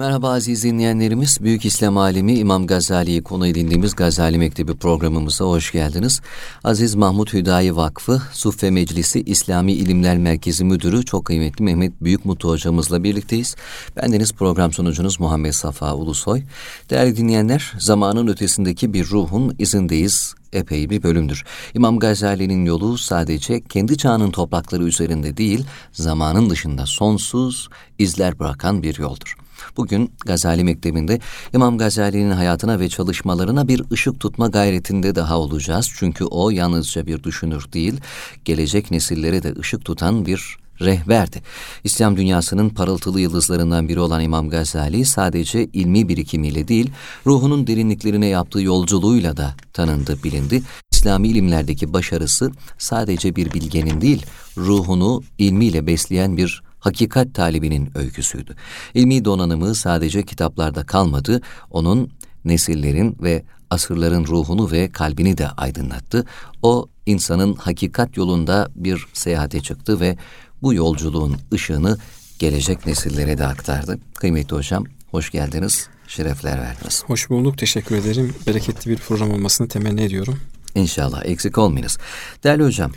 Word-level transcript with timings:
Merhaba 0.00 0.30
aziz 0.30 0.64
dinleyenlerimiz. 0.64 1.38
Büyük 1.40 1.64
İslam 1.64 1.98
alimi 1.98 2.34
İmam 2.38 2.66
Gazali'yi 2.66 3.22
konu 3.22 3.46
edindiğimiz 3.46 3.94
Gazali 3.94 4.38
Mektebi 4.38 4.76
programımıza 4.76 5.44
hoş 5.44 5.72
geldiniz. 5.72 6.20
Aziz 6.64 6.94
Mahmut 6.94 7.32
Hüdayi 7.32 7.76
Vakfı 7.76 8.22
Suffe 8.32 8.70
Meclisi 8.70 9.20
İslami 9.20 9.72
İlimler 9.72 10.18
Merkezi 10.18 10.64
Müdürü 10.64 11.04
çok 11.04 11.24
kıymetli 11.24 11.64
Mehmet 11.64 11.92
Büyükmutlu 12.00 12.48
hocamızla 12.48 13.04
birlikteyiz. 13.04 13.56
Bendeniz 13.96 14.32
program 14.32 14.72
sunucunuz 14.72 15.20
Muhammed 15.20 15.52
Safa 15.52 15.94
Ulusoy. 15.94 16.42
Değerli 16.90 17.16
dinleyenler, 17.16 17.72
zamanın 17.78 18.26
ötesindeki 18.26 18.92
bir 18.92 19.10
ruhun 19.10 19.54
izindeyiz 19.58 20.34
epey 20.52 20.90
bir 20.90 21.02
bölümdür. 21.02 21.44
İmam 21.74 21.98
Gazali'nin 21.98 22.64
yolu 22.64 22.98
sadece 22.98 23.60
kendi 23.60 23.98
çağının 23.98 24.30
toprakları 24.30 24.84
üzerinde 24.84 25.36
değil, 25.36 25.64
zamanın 25.92 26.50
dışında 26.50 26.86
sonsuz 26.86 27.68
izler 27.98 28.38
bırakan 28.38 28.82
bir 28.82 28.98
yoldur. 28.98 29.36
Bugün 29.76 30.12
Gazali 30.26 30.64
Mektebi'nde 30.64 31.20
İmam 31.54 31.78
Gazali'nin 31.78 32.30
hayatına 32.30 32.80
ve 32.80 32.88
çalışmalarına 32.88 33.68
bir 33.68 33.82
ışık 33.92 34.20
tutma 34.20 34.48
gayretinde 34.48 35.14
daha 35.14 35.38
olacağız. 35.38 35.90
Çünkü 35.96 36.24
o 36.24 36.50
yalnızca 36.50 37.06
bir 37.06 37.22
düşünür 37.22 37.72
değil, 37.72 38.00
gelecek 38.44 38.90
nesillere 38.90 39.42
de 39.42 39.54
ışık 39.60 39.84
tutan 39.84 40.26
bir 40.26 40.56
rehberdi. 40.80 41.42
İslam 41.84 42.16
dünyasının 42.16 42.68
parıltılı 42.68 43.20
yıldızlarından 43.20 43.88
biri 43.88 44.00
olan 44.00 44.22
İmam 44.22 44.50
Gazali 44.50 45.04
sadece 45.04 45.64
ilmi 45.64 46.08
birikimiyle 46.08 46.68
değil, 46.68 46.90
ruhunun 47.26 47.66
derinliklerine 47.66 48.26
yaptığı 48.26 48.62
yolculuğuyla 48.62 49.36
da 49.36 49.54
tanındı, 49.72 50.18
bilindi. 50.24 50.62
İslami 50.92 51.28
ilimlerdeki 51.28 51.92
başarısı 51.92 52.52
sadece 52.78 53.36
bir 53.36 53.52
bilgenin 53.52 54.00
değil, 54.00 54.26
ruhunu 54.56 55.22
ilmiyle 55.38 55.86
besleyen 55.86 56.36
bir 56.36 56.62
hakikat 56.80 57.34
talibinin 57.34 57.90
öyküsüydü. 57.94 58.56
İlmi 58.94 59.24
donanımı 59.24 59.74
sadece 59.74 60.22
kitaplarda 60.22 60.86
kalmadı, 60.86 61.40
onun 61.70 62.10
nesillerin 62.44 63.16
ve 63.22 63.44
asırların 63.70 64.24
ruhunu 64.24 64.70
ve 64.70 64.92
kalbini 64.92 65.38
de 65.38 65.48
aydınlattı. 65.48 66.24
O 66.62 66.88
insanın 67.06 67.54
hakikat 67.54 68.16
yolunda 68.16 68.68
bir 68.74 69.06
seyahate 69.12 69.60
çıktı 69.60 70.00
ve 70.00 70.16
bu 70.62 70.74
yolculuğun 70.74 71.36
ışığını 71.54 71.98
gelecek 72.38 72.86
nesillere 72.86 73.38
de 73.38 73.46
aktardı. 73.46 73.98
Kıymetli 74.14 74.56
hocam, 74.56 74.84
hoş 75.10 75.30
geldiniz, 75.30 75.88
şerefler 76.08 76.60
verdiniz. 76.60 77.04
Hoş 77.06 77.30
bulduk, 77.30 77.58
teşekkür 77.58 77.96
ederim. 77.96 78.34
Bereketli 78.46 78.90
bir 78.90 78.96
program 78.96 79.30
olmasını 79.30 79.68
temenni 79.68 80.02
ediyorum. 80.02 80.40
İnşallah, 80.74 81.22
eksik 81.24 81.58
olmayınız. 81.58 81.98
Değerli 82.44 82.64
hocam, 82.64 82.92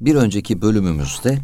bir 0.00 0.14
önceki 0.14 0.62
bölümümüzde 0.62 1.38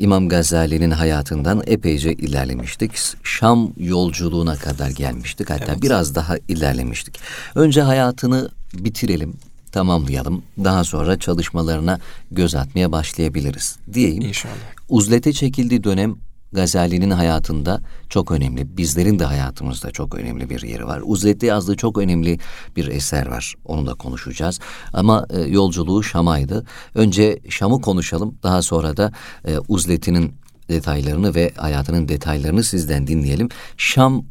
İmam 0.00 0.28
Gazali'nin 0.28 0.90
hayatından 0.90 1.62
epeyce 1.66 2.12
ilerlemiştik. 2.12 2.92
Şam 3.22 3.72
yolculuğuna 3.76 4.56
kadar 4.56 4.90
gelmiştik. 4.90 5.50
Hatta 5.50 5.72
evet. 5.72 5.82
biraz 5.82 6.14
daha 6.14 6.36
ilerlemiştik. 6.48 7.20
Önce 7.54 7.82
hayatını 7.82 8.50
bitirelim, 8.74 9.34
tamamlayalım. 9.72 10.42
Daha 10.64 10.84
sonra 10.84 11.18
çalışmalarına 11.18 11.98
göz 12.30 12.54
atmaya 12.54 12.92
başlayabiliriz 12.92 13.76
diyeyim. 13.92 14.22
İnşallah. 14.22 14.54
Uzlete 14.88 15.32
çekildiği 15.32 15.84
dönem 15.84 16.16
Gazali'nin 16.52 17.10
hayatında 17.10 17.80
çok 18.08 18.30
önemli. 18.30 18.76
Bizlerin 18.76 19.18
de 19.18 19.24
hayatımızda 19.24 19.90
çok 19.90 20.14
önemli 20.14 20.50
bir 20.50 20.62
yeri 20.62 20.86
var. 20.86 21.02
Uzlet'te 21.04 21.46
yazdığı 21.46 21.76
çok 21.76 21.98
önemli 21.98 22.38
bir 22.76 22.88
eser 22.88 23.26
var. 23.26 23.54
Onu 23.64 23.86
da 23.86 23.94
konuşacağız. 23.94 24.60
Ama 24.92 25.26
e, 25.30 25.40
yolculuğu 25.40 26.02
Şam'aydı. 26.02 26.66
Önce 26.94 27.38
Şam'ı 27.48 27.80
konuşalım. 27.80 28.38
Daha 28.42 28.62
sonra 28.62 28.96
da 28.96 29.12
e, 29.44 29.58
Uzlet'inin 29.68 30.34
detaylarını 30.68 31.34
ve 31.34 31.52
hayatının 31.56 32.08
detaylarını 32.08 32.64
sizden 32.64 33.06
dinleyelim. 33.06 33.48
Şam 33.76 34.24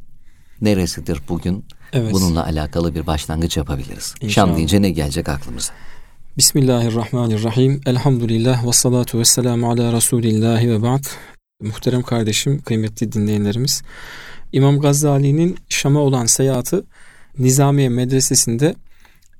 neresidir 0.61 1.21
bugün? 1.29 1.65
Evet. 1.93 2.13
Bununla 2.13 2.45
alakalı 2.45 2.95
bir 2.95 3.07
başlangıç 3.07 3.57
yapabiliriz. 3.57 4.15
İnşallah. 4.21 4.47
Şam 4.47 4.55
deyince 4.55 4.81
ne 4.81 4.89
gelecek 4.89 5.29
aklımıza? 5.29 5.73
Bismillahirrahmanirrahim. 6.37 7.81
Elhamdülillah 7.85 8.67
ve 8.67 8.73
salatu 8.73 9.19
ve 9.19 9.25
selamu 9.25 9.71
ala 9.71 9.93
Resulillahi 9.93 10.69
ve 10.71 10.81
ba'd. 10.81 11.05
Muhterem 11.63 12.01
kardeşim, 12.01 12.61
kıymetli 12.61 13.11
dinleyenlerimiz. 13.11 13.81
İmam 14.51 14.79
Gazali'nin 14.79 15.57
Şam'a 15.69 15.99
olan 15.99 16.25
seyahati 16.25 16.81
Nizamiye 17.39 17.89
Medresesi'nde 17.89 18.75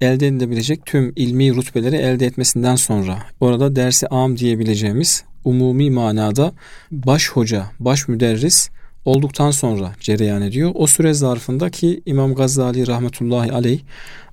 elde 0.01 0.27
edilebilecek 0.27 0.85
tüm 0.85 1.13
ilmi 1.15 1.55
rütbeleri 1.55 1.95
elde 1.95 2.25
etmesinden 2.25 2.75
sonra 2.75 3.23
orada 3.39 3.75
dersi 3.75 4.07
am 4.07 4.37
diyebileceğimiz 4.37 5.23
umumi 5.45 5.91
manada 5.91 6.53
baş 6.91 7.29
hoca, 7.29 7.71
baş 7.79 8.07
müderris 8.07 8.69
olduktan 9.05 9.51
sonra 9.51 9.95
cereyan 9.99 10.41
ediyor. 10.41 10.71
O 10.73 10.87
süre 10.87 11.13
zarfında 11.13 11.69
ki 11.69 12.01
İmam 12.05 12.35
Gazali 12.35 12.87
rahmetullahi 12.87 13.51
aleyh 13.51 13.79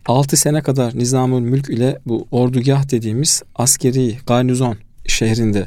6 0.07 0.37
sene 0.37 0.63
kadar 0.63 0.99
Nizamül 0.99 1.41
Mülk 1.41 1.71
ile 1.71 1.99
bu 2.07 2.29
ordugah 2.31 2.91
dediğimiz 2.91 3.43
askeri 3.55 4.19
garnizon 4.27 4.77
şehrinde 5.07 5.67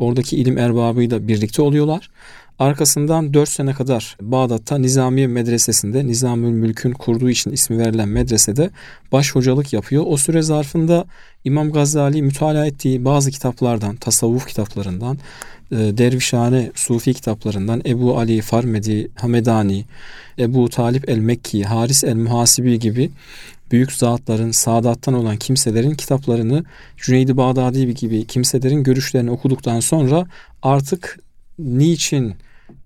oradaki 0.00 0.36
ilim 0.36 0.58
erbabıyla 0.58 1.28
birlikte 1.28 1.62
oluyorlar. 1.62 2.10
Arkasından 2.58 3.34
4 3.34 3.48
sene 3.48 3.72
kadar 3.72 4.16
Bağdat'ta 4.20 4.78
Nizamiye 4.78 5.26
Medresesi'nde 5.26 6.06
Nizamül 6.06 6.50
Mülk'ün 6.50 6.92
kurduğu 6.92 7.30
için 7.30 7.50
ismi 7.50 7.78
verilen 7.78 8.08
medresede 8.08 8.70
baş 9.12 9.34
hocalık 9.34 9.72
yapıyor. 9.72 10.04
O 10.06 10.16
süre 10.16 10.42
zarfında 10.42 11.04
İmam 11.44 11.72
Gazali 11.72 12.22
mütalaa 12.22 12.66
ettiği 12.66 13.04
bazı 13.04 13.30
kitaplardan, 13.30 13.96
tasavvuf 13.96 14.46
kitaplarından, 14.46 15.18
dervişhane 15.72 16.70
sufi 16.74 17.14
kitaplarından 17.14 17.82
Ebu 17.86 18.18
Ali 18.18 18.40
Farmedi, 18.40 19.08
Hamedani, 19.14 19.84
Ebu 20.38 20.68
Talip 20.68 21.08
el-Mekki, 21.08 21.64
Haris 21.64 22.04
el-Muhasibi 22.04 22.78
gibi 22.78 23.10
büyük 23.70 23.92
zatların, 23.92 24.50
saadattan 24.50 25.14
olan 25.14 25.36
kimselerin 25.36 25.94
kitaplarını, 25.94 26.64
Cüneydi 26.96 27.36
Bağdadi 27.36 27.94
gibi 27.94 28.26
kimselerin 28.26 28.82
görüşlerini 28.82 29.30
okuduktan 29.30 29.80
sonra 29.80 30.26
artık 30.62 31.18
niçin 31.58 32.34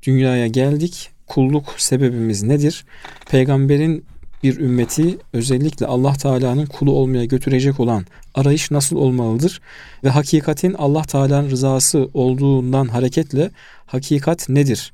dünyaya 0.03 0.47
geldik, 0.47 1.11
kulluk 1.27 1.75
sebebimiz 1.77 2.43
nedir, 2.43 2.85
peygamberin 3.31 4.05
bir 4.45 4.59
ümmeti 4.59 5.19
özellikle 5.33 5.87
Allah 5.87 6.13
Teala'nın 6.13 6.67
kulu 6.67 6.93
olmaya 6.93 7.25
götürecek 7.25 7.81
olan 7.81 8.07
arayış 8.35 8.71
nasıl 8.71 8.97
olmalıdır 8.97 9.61
ve 10.05 10.09
hakikatin 10.09 10.75
Allah 10.75 11.03
Teala'nın 11.03 11.51
rızası 11.51 12.09
olduğundan 12.15 12.89
hareketle 12.89 13.51
hakikat 13.87 14.49
nedir? 14.49 14.93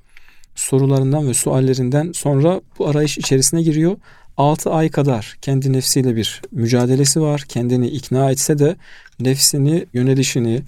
sorularından 0.61 1.28
ve 1.28 1.34
suallerinden 1.34 2.12
sonra 2.12 2.61
bu 2.78 2.88
arayış 2.88 3.19
içerisine 3.19 3.62
giriyor. 3.62 3.97
6 4.37 4.71
ay 4.71 4.91
kadar 4.91 5.37
kendi 5.43 5.72
nefsiyle 5.72 6.17
bir 6.17 6.43
mücadelesi 6.53 7.21
var. 7.21 7.44
Kendini 7.49 7.88
ikna 7.88 8.31
etse 8.31 8.59
de 8.59 8.77
nefsini, 9.21 9.87
yönelişini 9.93 10.62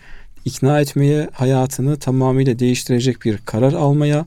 ikna 0.44 0.80
etmeye, 0.80 1.28
hayatını 1.32 1.96
tamamıyla 1.96 2.58
değiştirecek 2.58 3.24
bir 3.24 3.38
karar 3.38 3.72
almaya 3.72 4.26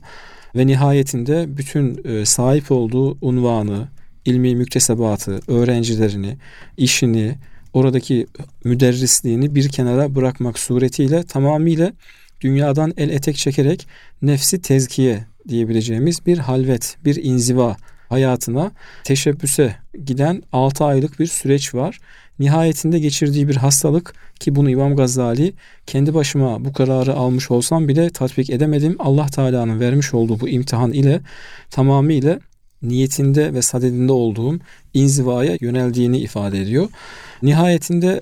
ve 0.54 0.66
nihayetinde 0.66 1.56
bütün 1.56 2.04
e, 2.04 2.24
sahip 2.24 2.70
olduğu 2.70 3.18
unvanı, 3.20 3.88
ilmi 4.26 4.56
müktesebatı, 4.56 5.40
öğrencilerini, 5.48 6.36
işini, 6.76 7.34
oradaki 7.72 8.26
müderrisliğini 8.64 9.54
bir 9.54 9.68
kenara 9.68 10.14
bırakmak 10.14 10.58
suretiyle 10.58 11.22
tamamıyla 11.22 11.92
dünyadan 12.40 12.92
el 12.96 13.10
etek 13.10 13.36
çekerek 13.36 13.86
nefsi 14.22 14.62
tezkiye 14.62 15.24
diyebileceğimiz 15.48 16.26
bir 16.26 16.38
halvet, 16.38 16.96
bir 17.04 17.24
inziva 17.24 17.76
hayatına 18.08 18.70
teşebbüse 19.04 19.76
giden 20.04 20.42
6 20.52 20.84
aylık 20.84 21.20
bir 21.20 21.26
süreç 21.26 21.74
var. 21.74 21.98
Nihayetinde 22.38 22.98
geçirdiği 22.98 23.48
bir 23.48 23.56
hastalık 23.56 24.14
ki 24.40 24.54
bunu 24.54 24.70
İmam 24.70 24.96
Gazali 24.96 25.52
kendi 25.86 26.14
başıma 26.14 26.64
bu 26.64 26.72
kararı 26.72 27.14
almış 27.14 27.50
olsam 27.50 27.88
bile 27.88 28.10
tatbik 28.10 28.50
edemedim. 28.50 28.96
Allah 28.98 29.26
Teala'nın 29.26 29.80
vermiş 29.80 30.14
olduğu 30.14 30.40
bu 30.40 30.48
imtihan 30.48 30.92
ile 30.92 31.20
tamamıyla 31.70 32.38
niyetinde 32.82 33.54
ve 33.54 33.62
sadedinde 33.62 34.12
olduğum 34.12 34.58
inzivaya 34.94 35.58
yöneldiğini 35.60 36.18
ifade 36.18 36.62
ediyor. 36.62 36.88
Nihayetinde 37.42 38.20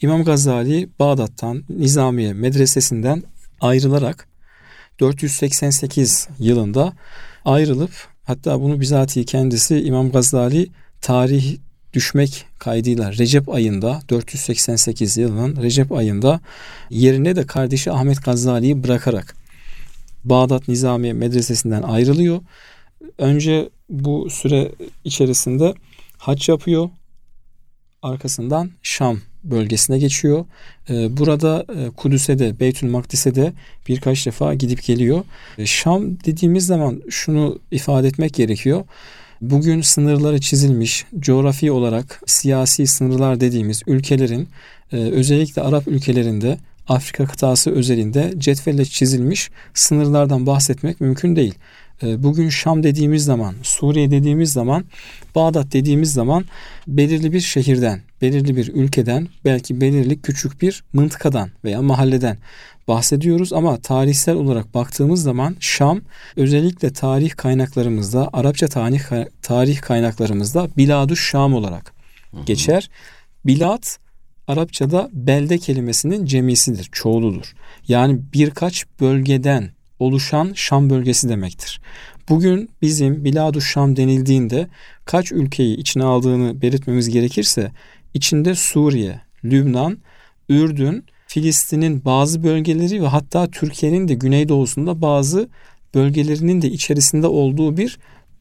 İmam 0.00 0.24
Gazali 0.24 0.88
Bağdat'tan 0.98 1.64
Nizamiye 1.68 2.32
medresesinden 2.32 3.22
ayrılarak 3.60 4.28
488 5.00 6.28
yılında 6.38 6.92
ayrılıp 7.44 7.90
Hatta 8.28 8.60
bunu 8.60 8.80
bizatihi 8.80 9.24
kendisi 9.24 9.80
İmam 9.80 10.10
Gazali 10.10 10.66
tarih 11.00 11.56
düşmek 11.92 12.46
kaydıyla 12.58 13.12
Recep 13.12 13.48
ayında 13.48 14.00
488 14.10 15.16
yılının 15.16 15.62
Recep 15.62 15.92
ayında 15.92 16.40
yerine 16.90 17.36
de 17.36 17.46
kardeşi 17.46 17.92
Ahmet 17.92 18.24
Gazali'yi 18.24 18.84
bırakarak 18.84 19.36
Bağdat 20.24 20.68
Nizamiye 20.68 21.12
Medresesi'nden 21.12 21.82
ayrılıyor. 21.82 22.40
Önce 23.18 23.68
bu 23.88 24.30
süre 24.30 24.72
içerisinde 25.04 25.74
haç 26.18 26.48
yapıyor. 26.48 26.90
Arkasından 28.02 28.70
Şam 28.82 29.18
bölgesine 29.44 29.98
geçiyor. 29.98 30.44
Ee, 30.90 31.16
burada 31.16 31.66
e, 31.76 31.90
Kudüs'e 31.90 32.38
de 32.38 32.60
Beytül 32.60 32.90
Makdis'e 32.90 33.34
de 33.34 33.52
birkaç 33.88 34.26
defa 34.26 34.54
gidip 34.54 34.82
geliyor. 34.84 35.24
Ee, 35.58 35.66
Şam 35.66 36.20
dediğimiz 36.24 36.66
zaman 36.66 37.02
şunu 37.10 37.58
ifade 37.70 38.08
etmek 38.08 38.34
gerekiyor. 38.34 38.84
Bugün 39.40 39.80
sınırları 39.80 40.40
çizilmiş, 40.40 41.06
coğrafi 41.18 41.72
olarak 41.72 42.22
siyasi 42.26 42.86
sınırlar 42.86 43.40
dediğimiz 43.40 43.82
ülkelerin 43.86 44.48
e, 44.92 44.96
özellikle 44.96 45.62
Arap 45.62 45.88
ülkelerinde 45.88 46.58
Afrika 46.88 47.26
kıtası 47.26 47.70
özelinde 47.70 48.32
cetvelle 48.38 48.84
çizilmiş 48.84 49.50
sınırlardan 49.74 50.46
bahsetmek 50.46 51.00
mümkün 51.00 51.36
değil. 51.36 51.54
E, 52.02 52.22
bugün 52.22 52.48
Şam 52.48 52.82
dediğimiz 52.82 53.24
zaman, 53.24 53.54
Suriye 53.62 54.10
dediğimiz 54.10 54.52
zaman, 54.52 54.84
Bağdat 55.34 55.72
dediğimiz 55.72 56.12
zaman 56.12 56.44
belirli 56.86 57.32
bir 57.32 57.40
şehirden, 57.40 58.00
belirli 58.22 58.56
bir 58.56 58.68
ülkeden, 58.68 59.28
belki 59.44 59.80
belirli 59.80 60.22
küçük 60.22 60.62
bir 60.62 60.84
mıntıkadan 60.92 61.50
veya 61.64 61.82
mahalleden 61.82 62.38
bahsediyoruz 62.88 63.52
ama 63.52 63.76
tarihsel 63.76 64.34
olarak 64.34 64.74
baktığımız 64.74 65.22
zaman 65.22 65.56
Şam 65.60 66.00
özellikle 66.36 66.92
tarih 66.92 67.30
kaynaklarımızda, 67.36 68.30
Arapça 68.32 68.68
tarih, 68.68 69.00
tarih 69.42 69.80
kaynaklarımızda 69.80 70.68
Biladuş 70.76 71.30
Şam 71.30 71.54
olarak 71.54 71.92
geçer. 72.46 72.90
Bilat 73.46 73.98
Arapçada 74.48 75.10
belde 75.12 75.58
kelimesinin 75.58 76.26
cemisidir, 76.26 76.88
çoğuludur. 76.92 77.54
Yani 77.88 78.20
birkaç 78.34 78.86
bölgeden 79.00 79.70
oluşan 79.98 80.52
Şam 80.54 80.90
bölgesi 80.90 81.28
demektir. 81.28 81.80
Bugün 82.28 82.70
bizim 82.82 83.24
Biladu 83.24 83.60
Şam 83.60 83.96
denildiğinde 83.96 84.68
kaç 85.04 85.32
ülkeyi 85.32 85.76
içine 85.76 86.04
aldığını 86.04 86.62
belirtmemiz 86.62 87.08
gerekirse 87.08 87.72
içinde 88.14 88.54
Suriye, 88.54 89.20
Lübnan, 89.44 89.98
Ürdün, 90.48 91.04
Filistin'in 91.26 92.04
bazı 92.04 92.44
bölgeleri 92.44 93.02
ve 93.02 93.06
hatta 93.06 93.50
Türkiye'nin 93.50 94.08
de 94.08 94.14
güneydoğusunda 94.14 95.02
bazı 95.02 95.48
bölgelerinin 95.94 96.62
de 96.62 96.68
içerisinde 96.68 97.26
olduğu 97.26 97.76
bir 97.76 97.98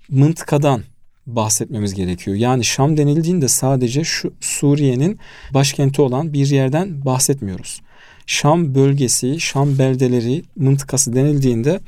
mıntıkadan 0.09 0.83
bahsetmemiz 1.25 1.93
gerekiyor. 1.93 2.37
Yani 2.37 2.63
Şam 2.63 2.97
denildiğinde 2.97 3.47
sadece 3.47 4.03
şu 4.03 4.33
Suriye'nin 4.41 5.19
başkenti 5.53 6.01
olan 6.01 6.33
bir 6.33 6.47
yerden 6.47 7.05
bahsetmiyoruz. 7.05 7.81
Şam 8.27 8.75
bölgesi, 8.75 9.39
Şam 9.39 9.79
beldeleri, 9.79 10.43
mıntıkası 10.55 11.13
denildiğinde 11.13 11.79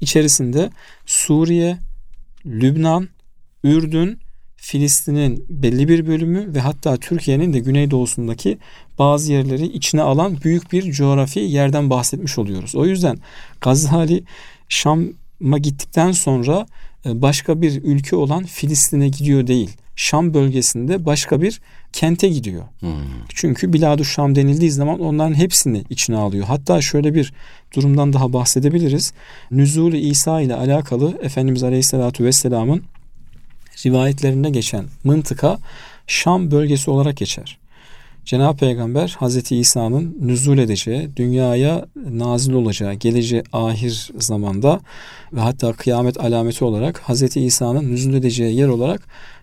içerisinde 0.00 0.70
Suriye, 1.06 1.78
Lübnan, 2.46 3.08
Ürdün, 3.64 4.18
Filistin'in 4.56 5.46
belli 5.48 5.88
bir 5.88 6.06
bölümü 6.06 6.54
ve 6.54 6.60
hatta 6.60 6.96
Türkiye'nin 6.96 7.52
de 7.52 7.58
güneydoğusundaki 7.58 8.58
bazı 8.98 9.32
yerleri 9.32 9.66
içine 9.66 10.02
alan 10.02 10.38
büyük 10.44 10.72
bir 10.72 10.92
coğrafi 10.92 11.40
yerden 11.40 11.90
bahsetmiş 11.90 12.38
oluyoruz. 12.38 12.74
O 12.74 12.86
yüzden 12.86 13.18
Gazali 13.60 14.24
Şam'a 14.68 15.58
gittikten 15.58 16.12
sonra 16.12 16.66
e, 17.06 17.22
başka 17.22 17.62
bir 17.62 17.82
ülke 17.82 18.16
olan 18.16 18.44
Filistin'e 18.44 19.08
gidiyor 19.08 19.46
değil. 19.46 19.70
Şam 19.98 20.34
bölgesinde 20.34 21.04
başka 21.04 21.42
bir 21.42 21.60
kente 21.92 22.28
gidiyor. 22.28 22.62
Hmm. 22.80 22.90
Çünkü 23.28 23.72
Biladu 23.72 24.04
Şam 24.04 24.34
denildiği 24.34 24.70
zaman 24.70 25.00
onların 25.00 25.34
hepsini 25.34 25.84
içine 25.90 26.16
alıyor. 26.16 26.46
Hatta 26.46 26.80
şöyle 26.80 27.14
bir 27.14 27.32
durumdan 27.74 28.12
daha 28.12 28.32
bahsedebiliriz. 28.32 29.12
Nüzul 29.50 29.92
İsa 29.92 30.40
ile 30.40 30.54
alakalı 30.54 31.18
Efendimiz 31.22 31.62
Aleyhisselatü 31.62 32.24
Vesselam'ın 32.24 32.82
rivayetlerinde 33.86 34.50
geçen 34.50 34.84
mıntıka 35.04 35.58
Şam 36.06 36.50
bölgesi 36.50 36.90
olarak 36.90 37.16
geçer. 37.16 37.58
Cenab-ı 38.28 38.56
Peygamber 38.56 39.16
Hazreti 39.18 39.56
İsa'nın 39.56 40.16
nüzul 40.20 40.58
edeceği, 40.58 41.16
dünyaya 41.16 41.86
nazil 42.10 42.52
olacağı, 42.52 42.94
geleceği 42.94 43.42
ahir 43.52 44.10
zamanda 44.18 44.80
ve 45.32 45.40
hatta 45.40 45.72
kıyamet 45.72 46.20
alameti 46.20 46.64
olarak 46.64 46.98
Hazreti 46.98 47.40
İsa'nın 47.40 47.92
nüzul 47.92 48.14
edeceği 48.14 48.56
yer 48.56 48.68
olarak 48.68 49.00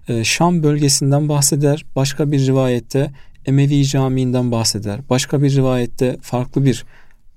e, 0.07 0.23
Şam 0.23 0.63
bölgesinden 0.63 1.29
bahseder. 1.29 1.85
Başka 1.95 2.31
bir 2.31 2.47
rivayette 2.47 3.11
Emevi 3.45 3.85
Camii'nden 3.85 4.51
bahseder. 4.51 4.99
Başka 5.09 5.41
bir 5.41 5.55
rivayette 5.55 6.17
farklı 6.21 6.65
bir 6.65 6.85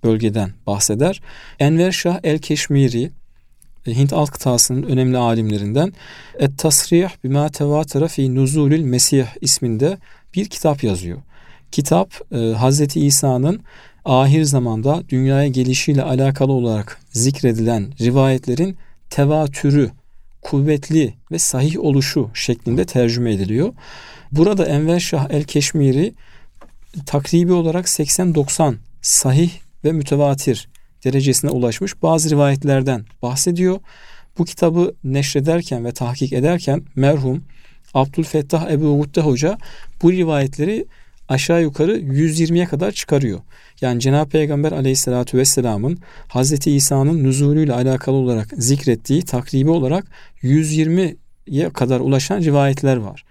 bölgeden 0.05 0.51
bahseder. 0.67 1.21
Enver 1.59 1.93
Şah 1.93 2.19
el-Keşmiri 2.25 3.11
e, 3.87 3.97
Hint 3.97 4.13
alt 4.13 4.31
kıtasının 4.31 4.83
önemli 4.83 5.19
alimlerinden 5.19 5.93
Et 6.39 6.59
Tasrih 6.59 7.09
bima 7.25 7.49
tevatara 7.49 8.09
fi 8.09 8.35
nuzulül 8.35 8.83
Mesih 8.83 9.27
isminde 9.41 9.99
bir 10.35 10.45
kitap 10.45 10.85
yazıyor. 10.85 11.19
Kitap 11.73 12.15
e, 12.33 12.37
Hazreti 12.37 13.07
İsa'nın 13.07 13.61
ahir 14.05 14.45
zamanda 14.45 15.03
dünyaya 15.09 15.49
gelişiyle 15.49 16.03
alakalı 16.03 16.53
olarak 16.53 17.01
zikredilen 17.11 17.93
rivayetlerin 18.01 18.77
tevatürü, 19.11 19.91
kuvvetli 20.43 21.15
ve 21.33 21.39
sahih 21.39 21.79
oluşu 21.81 22.31
şeklinde 22.35 22.85
tercüme 22.85 23.33
ediliyor. 23.33 23.75
Burada 24.33 24.67
Enver 24.67 25.01
Şah 25.01 25.27
el-Keşmiri 25.31 26.15
takribi 27.07 27.53
olarak 27.53 27.87
80-90 27.87 28.75
sahih 29.03 29.51
ve 29.85 29.93
mütevatir 29.93 30.69
derecesine 31.05 31.51
ulaşmış 31.51 32.03
bazı 32.03 32.31
rivayetlerden 32.31 33.05
bahsediyor. 33.23 33.81
Bu 34.39 34.45
kitabı 34.45 34.95
neşrederken 35.05 35.85
ve 35.85 35.93
tahkik 35.93 36.33
ederken 36.33 36.83
merhum 36.95 37.45
Abdülfettah 37.95 38.71
Ebu 38.71 38.99
Gudde 38.99 39.21
Hoca 39.21 39.59
bu 40.03 40.13
rivayetleri 40.13 40.87
aşağı 41.29 41.63
yukarı 41.63 41.99
120'ye 41.99 42.67
kadar 42.67 42.93
çıkarıyor. 42.93 43.41
Yani 43.81 44.01
Cenab-ı 44.01 44.31
Peygamber 44.31 44.73
aleyhissalatü 44.73 45.39
vesselamın 45.39 45.99
Hazreti 46.29 46.71
İsa'nın 46.73 47.25
nüzulüyle 47.25 47.73
alakalı 47.73 48.17
olarak 48.17 48.49
zikrettiği 48.53 49.23
takribi 49.23 49.71
olarak 49.71 50.07
120'ye 50.43 51.71
kadar 51.71 52.01
ulaşan 52.01 52.41
rivayetler 52.41 52.97
var. 52.97 53.25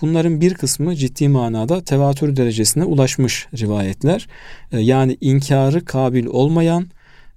Bunların 0.00 0.40
bir 0.40 0.54
kısmı 0.54 0.96
ciddi 0.96 1.28
manada 1.28 1.84
tevatür 1.84 2.36
derecesine 2.36 2.84
ulaşmış 2.84 3.48
rivayetler. 3.58 4.28
Ee, 4.72 4.80
yani 4.80 5.16
inkarı 5.20 5.84
kabil 5.84 6.26
olmayan 6.26 6.86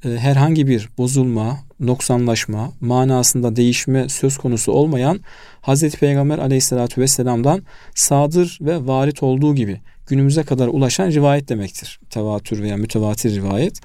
e, 0.06 0.10
herhangi 0.10 0.68
bir 0.68 0.90
bozulma, 0.98 1.60
noksanlaşma, 1.80 2.72
manasında 2.82 3.56
değişme 3.56 4.10
söz 4.10 4.38
konusu 4.38 4.72
olmayan 4.72 5.20
Hazreti 5.62 5.98
Peygamber 5.98 6.38
aleyhissalatü 6.38 7.02
vesselam'dan 7.02 7.64
sadır 7.96 8.58
ve 8.62 8.88
varit 8.88 9.24
olduğu 9.24 9.56
gibi 9.56 9.82
günümüze 10.08 10.44
kadar 10.44 10.68
ulaşan 10.68 11.12
rivayet 11.12 11.50
demektir. 11.50 12.00
Tevatür 12.10 12.62
veya 12.62 12.78
mütevatir 12.78 13.36
rivayet. 13.36 13.80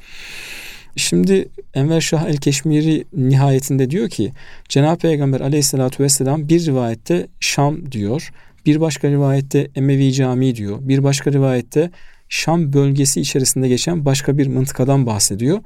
Şimdi 0.97 1.49
Enver 1.75 2.01
Şah 2.01 2.29
el-Keşmiri 2.29 3.05
nihayetinde 3.13 3.91
diyor 3.91 4.09
ki 4.09 4.33
Cenab-ı 4.69 4.99
Peygamber 4.99 5.41
aleyhissalatü 5.41 6.03
vesselam 6.03 6.49
bir 6.49 6.67
rivayette 6.67 7.27
Şam 7.41 7.93
diyor. 7.93 8.31
Bir 8.67 8.81
başka 8.81 9.11
rivayette 9.11 9.69
Emevi 9.75 10.13
Camii 10.13 10.57
diyor. 10.57 10.79
Bir 10.81 11.05
başka 11.05 11.33
rivayette 11.33 11.91
Şam 12.29 12.73
bölgesi 12.73 13.21
içerisinde 13.21 13.69
geçen 13.69 14.05
başka 14.05 14.39
bir 14.39 14.47
mıntıkadan 14.47 15.07
bahsediyor. 15.07 15.61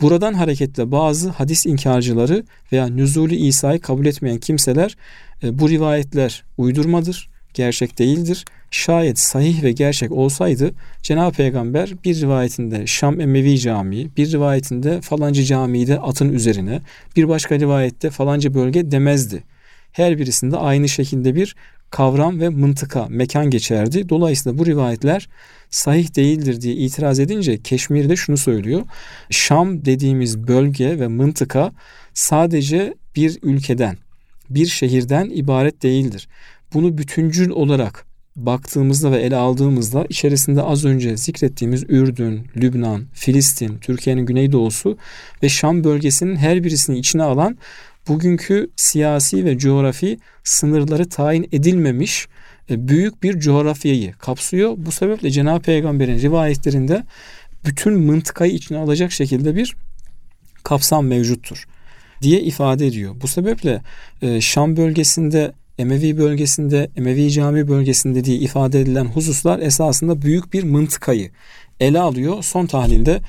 Buradan 0.00 0.34
hareketle 0.34 0.90
bazı 0.92 1.30
hadis 1.30 1.66
inkarcıları 1.66 2.44
veya 2.72 2.86
nüzulü 2.86 3.34
İsa'yı 3.34 3.80
kabul 3.80 4.06
etmeyen 4.06 4.38
kimseler 4.38 4.96
e, 5.42 5.58
bu 5.58 5.70
rivayetler 5.70 6.44
uydurmadır, 6.58 7.30
gerçek 7.54 7.98
değildir. 7.98 8.44
Şayet 8.70 9.18
sahih 9.18 9.62
ve 9.62 9.72
gerçek 9.72 10.12
olsaydı 10.12 10.70
Cenab-ı 11.02 11.36
Peygamber 11.36 11.94
bir 12.04 12.20
rivayetinde 12.20 12.86
Şam 12.86 13.20
Emevi 13.20 13.58
Camii, 13.58 14.10
bir 14.16 14.32
rivayetinde 14.32 15.00
falanca 15.00 15.44
camide 15.44 16.00
atın 16.00 16.32
üzerine, 16.32 16.80
bir 17.16 17.28
başka 17.28 17.58
rivayette 17.58 18.10
falanca 18.10 18.54
bölge 18.54 18.90
demezdi. 18.90 19.42
Her 19.92 20.18
birisinde 20.18 20.56
aynı 20.56 20.88
şekilde 20.88 21.34
bir 21.34 21.56
kavram 21.90 22.40
ve 22.40 22.48
mıntıka, 22.48 23.06
mekan 23.08 23.50
geçerdi. 23.50 24.08
Dolayısıyla 24.08 24.58
bu 24.58 24.66
rivayetler 24.66 25.28
sahih 25.70 26.16
değildir 26.16 26.60
diye 26.60 26.74
itiraz 26.74 27.20
edince 27.20 27.62
Keşmir 27.62 28.08
de 28.08 28.16
şunu 28.16 28.36
söylüyor. 28.36 28.82
Şam 29.30 29.84
dediğimiz 29.84 30.48
bölge 30.48 31.00
ve 31.00 31.08
mıntıka 31.08 31.72
sadece 32.14 32.94
bir 33.16 33.38
ülkeden, 33.42 33.96
bir 34.50 34.66
şehirden 34.66 35.30
ibaret 35.30 35.82
değildir. 35.82 36.28
Bunu 36.74 36.98
bütüncül 36.98 37.50
olarak 37.50 38.06
baktığımızda 38.36 39.12
ve 39.12 39.20
ele 39.20 39.36
aldığımızda 39.36 40.06
içerisinde 40.08 40.62
az 40.62 40.84
önce 40.84 41.16
zikrettiğimiz 41.16 41.84
Ürdün, 41.88 42.46
Lübnan, 42.56 43.06
Filistin, 43.12 43.78
Türkiye'nin 43.78 44.26
güneydoğusu 44.26 44.98
ve 45.42 45.48
Şam 45.48 45.84
bölgesinin 45.84 46.36
her 46.36 46.64
birisini 46.64 46.98
içine 46.98 47.22
alan 47.22 47.58
bugünkü 48.08 48.70
siyasi 48.76 49.44
ve 49.44 49.58
coğrafi 49.58 50.18
sınırları 50.44 51.08
tayin 51.08 51.48
edilmemiş 51.52 52.26
e, 52.70 52.88
büyük 52.88 53.22
bir 53.22 53.40
coğrafyayı 53.40 54.12
kapsıyor. 54.12 54.74
Bu 54.76 54.92
sebeple 54.92 55.30
Cenab-ı 55.30 55.62
Peygamber'in 55.62 56.18
rivayetlerinde 56.18 57.04
bütün 57.64 57.92
mıntıkayı 57.92 58.52
içine 58.52 58.78
alacak 58.78 59.12
şekilde 59.12 59.56
bir 59.56 59.74
kapsam 60.62 61.06
mevcuttur 61.06 61.64
diye 62.22 62.40
ifade 62.40 62.86
ediyor. 62.86 63.14
Bu 63.22 63.28
sebeple 63.28 63.82
e, 64.22 64.40
Şam 64.40 64.76
bölgesinde 64.76 65.52
Emevi 65.78 66.18
bölgesinde, 66.18 66.90
Emevi 66.96 67.30
cami 67.30 67.68
bölgesinde 67.68 68.24
diye 68.24 68.36
ifade 68.36 68.80
edilen 68.80 69.04
hususlar 69.04 69.58
esasında 69.58 70.22
büyük 70.22 70.52
bir 70.52 70.62
mıntıkayı 70.62 71.30
ele 71.80 72.00
alıyor. 72.00 72.42
Son 72.42 72.66
tahlilde 72.66 73.20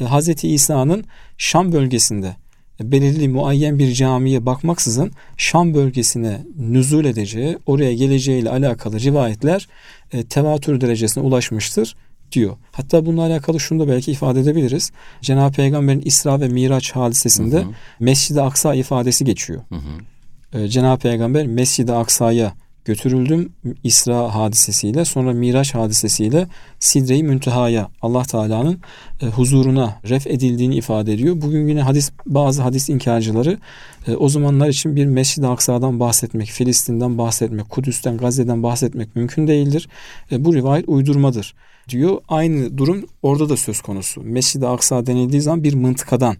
e, 0.00 0.04
Hz. 0.04 0.44
İsa'nın 0.44 1.04
Şam 1.38 1.72
bölgesinde 1.72 2.36
belirli 2.80 3.28
muayyen 3.28 3.78
bir 3.78 3.92
camiye 3.92 4.46
bakmaksızın 4.46 5.12
Şam 5.36 5.74
bölgesine 5.74 6.40
nüzul 6.58 7.04
edeceği, 7.04 7.58
oraya 7.66 7.94
geleceğiyle 7.94 8.50
alakalı 8.50 9.00
rivayetler 9.00 9.68
e, 10.12 10.24
tevatür 10.24 10.80
derecesine 10.80 11.24
ulaşmıştır 11.24 11.96
diyor. 12.32 12.56
Hatta 12.72 13.06
bununla 13.06 13.22
alakalı 13.22 13.60
şunu 13.60 13.80
da 13.80 13.88
belki 13.88 14.12
ifade 14.12 14.40
edebiliriz. 14.40 14.92
Cenab-ı 15.20 15.52
Peygamber'in 15.56 16.02
İsra 16.04 16.40
ve 16.40 16.48
Miraç 16.48 16.92
hadisesinde 16.92 17.64
Mescid-i 18.00 18.40
Aksa 18.40 18.74
ifadesi 18.74 19.24
geçiyor. 19.24 19.62
Hı 19.68 19.74
hı. 19.74 20.13
E, 20.54 20.68
Cenab-ı 20.68 21.00
Peygamber 21.00 21.46
Mescid-i 21.46 21.92
Aksa'ya 21.92 22.52
götürüldüm 22.84 23.52
İsra 23.84 24.34
hadisesiyle 24.34 25.04
sonra 25.04 25.32
Miraç 25.32 25.74
hadisesiyle 25.74 26.48
Sidre-i 26.78 27.22
Münteha'ya 27.22 27.88
Allah 28.02 28.22
Teala'nın 28.22 28.80
e, 29.22 29.26
huzuruna 29.26 30.00
ref 30.08 30.26
edildiğini 30.26 30.76
ifade 30.76 31.12
ediyor. 31.12 31.36
Bugün 31.40 31.68
yine 31.68 31.82
hadis 31.82 32.12
bazı 32.26 32.62
hadis 32.62 32.88
inkarcıları 32.88 33.58
e, 34.06 34.16
o 34.16 34.28
zamanlar 34.28 34.68
için 34.68 34.96
bir 34.96 35.06
Mescid-i 35.06 35.46
Aksa'dan 35.46 36.00
bahsetmek, 36.00 36.48
Filistin'den 36.48 37.18
bahsetmek, 37.18 37.70
Kudüs'ten, 37.70 38.16
Gazze'den 38.16 38.62
bahsetmek 38.62 39.16
mümkün 39.16 39.46
değildir. 39.46 39.88
E, 40.32 40.44
bu 40.44 40.54
rivayet 40.54 40.88
uydurmadır 40.88 41.54
diyor. 41.88 42.18
Aynı 42.28 42.78
durum 42.78 43.06
orada 43.22 43.48
da 43.48 43.56
söz 43.56 43.80
konusu. 43.80 44.20
Mescid-i 44.22 44.66
Aksa 44.66 45.06
denildiği 45.06 45.42
zaman 45.42 45.64
bir 45.64 45.74
mıntıkadan 45.74 46.36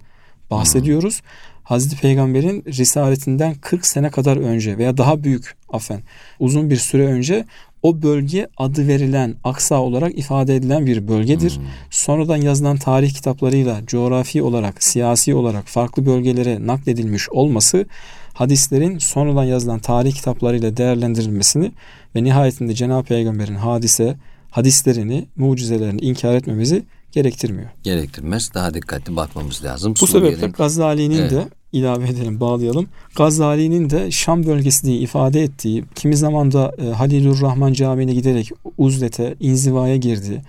bahsediyoruz. 0.51 1.21
Hmm. 1.21 1.54
Hazreti 1.65 1.97
Peygamber'in 1.97 2.65
risaletinden 2.67 3.55
40 3.55 3.87
sene 3.87 4.11
kadar 4.11 4.37
önce 4.37 4.79
veya 4.79 4.97
daha 4.97 5.25
büyük 5.25 5.57
afen 5.69 6.01
uzun 6.41 6.71
bir 6.71 6.77
süre 6.77 7.07
önce 7.07 7.45
o 7.83 8.03
bölge 8.03 8.49
adı 8.57 8.89
verilen 8.89 9.35
Aksa 9.45 9.81
olarak 9.81 10.19
ifade 10.19 10.57
edilen 10.57 10.87
bir 10.87 11.09
bölgedir. 11.09 11.57
Hmm. 11.57 11.65
Sonradan 11.91 12.37
yazılan 12.37 12.77
tarih 12.77 13.15
kitaplarıyla 13.15 13.87
coğrafi 13.87 14.43
olarak, 14.43 14.85
siyasi 14.85 15.35
olarak 15.35 15.67
farklı 15.67 16.07
bölgelere 16.07 16.67
nakledilmiş 16.67 17.29
olması 17.29 17.87
hadislerin 18.35 18.99
sonradan 18.99 19.45
yazılan 19.45 19.79
tarih 19.79 20.13
kitaplarıyla 20.13 20.77
değerlendirilmesini 20.77 21.73
ve 22.17 22.25
nihayetinde 22.25 22.75
Cenab-ı 22.75 23.09
Peygamber'in 23.09 23.55
hadise, 23.55 24.17
hadislerini, 24.51 25.27
mucizelerini 25.37 26.01
inkar 26.01 26.35
etmemizi 26.35 26.83
gerektirmiyor. 27.15 27.69
Gerektirmez. 27.83 28.55
Daha 28.55 28.75
dikkatli 28.75 29.17
bakmamız 29.17 29.65
lazım. 29.65 29.95
Bu 30.01 30.07
Suriye'nin... 30.07 30.37
sebeple 30.37 30.53
Gazali'nin 30.57 31.19
evet. 31.19 31.31
de 31.31 31.49
ilave 31.73 32.09
edelim, 32.09 32.41
bağlayalım. 32.41 32.89
Gazali'nin 33.17 33.91
de 33.91 34.11
Şam 34.11 34.47
bölgesi 34.47 34.87
diye 34.87 34.97
ifade 34.97 35.43
ettiği, 35.43 35.85
kimi 35.95 36.17
zaman 36.17 36.53
da 36.53 36.73
e, 36.79 36.85
Halilur 36.85 37.41
Rahman 37.41 37.73
Camii'ne 37.73 38.15
giderek 38.15 38.51
uzlete, 38.79 39.35
inzivaya 39.41 39.97
girdi. 39.97 40.43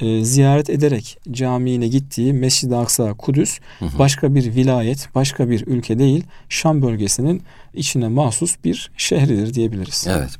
E, 0.00 0.24
ziyaret 0.24 0.70
ederek 0.70 1.18
camiine 1.30 1.88
gittiği 1.88 2.32
Mescid-i 2.32 2.76
Aksa 2.76 3.14
Kudüs 3.14 3.60
hı 3.78 3.84
hı. 3.84 3.98
başka 3.98 4.34
bir 4.34 4.54
vilayet, 4.54 5.08
başka 5.14 5.50
bir 5.50 5.66
ülke 5.66 5.98
değil, 5.98 6.24
Şam 6.48 6.82
bölgesinin 6.82 7.42
içine 7.74 8.08
mahsus 8.08 8.56
bir 8.64 8.90
şehridir 8.96 9.54
diyebiliriz. 9.54 10.06
Evet. 10.10 10.30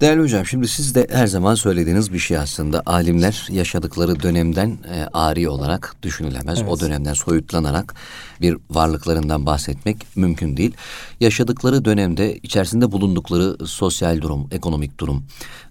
Değerli 0.00 0.22
hocam 0.22 0.46
şimdi 0.46 0.68
siz 0.68 0.94
de 0.94 1.06
her 1.10 1.26
zaman 1.26 1.54
söylediğiniz 1.54 2.12
bir 2.12 2.18
şey 2.18 2.38
aslında. 2.38 2.82
Alimler 2.86 3.46
yaşadıkları 3.50 4.22
dönemden 4.22 4.78
e, 4.94 5.06
ari 5.12 5.48
olarak 5.48 5.96
düşünülemez. 6.02 6.58
Evet. 6.58 6.70
O 6.70 6.80
dönemden 6.80 7.14
soyutlanarak 7.14 7.94
bir 8.40 8.56
varlıklarından 8.70 9.46
bahsetmek 9.46 9.96
mümkün 10.16 10.56
değil. 10.56 10.74
Yaşadıkları 11.20 11.84
dönemde 11.84 12.36
içerisinde 12.36 12.92
bulundukları 12.92 13.66
sosyal 13.66 14.20
durum, 14.20 14.48
ekonomik 14.50 15.00
durum, 15.00 15.24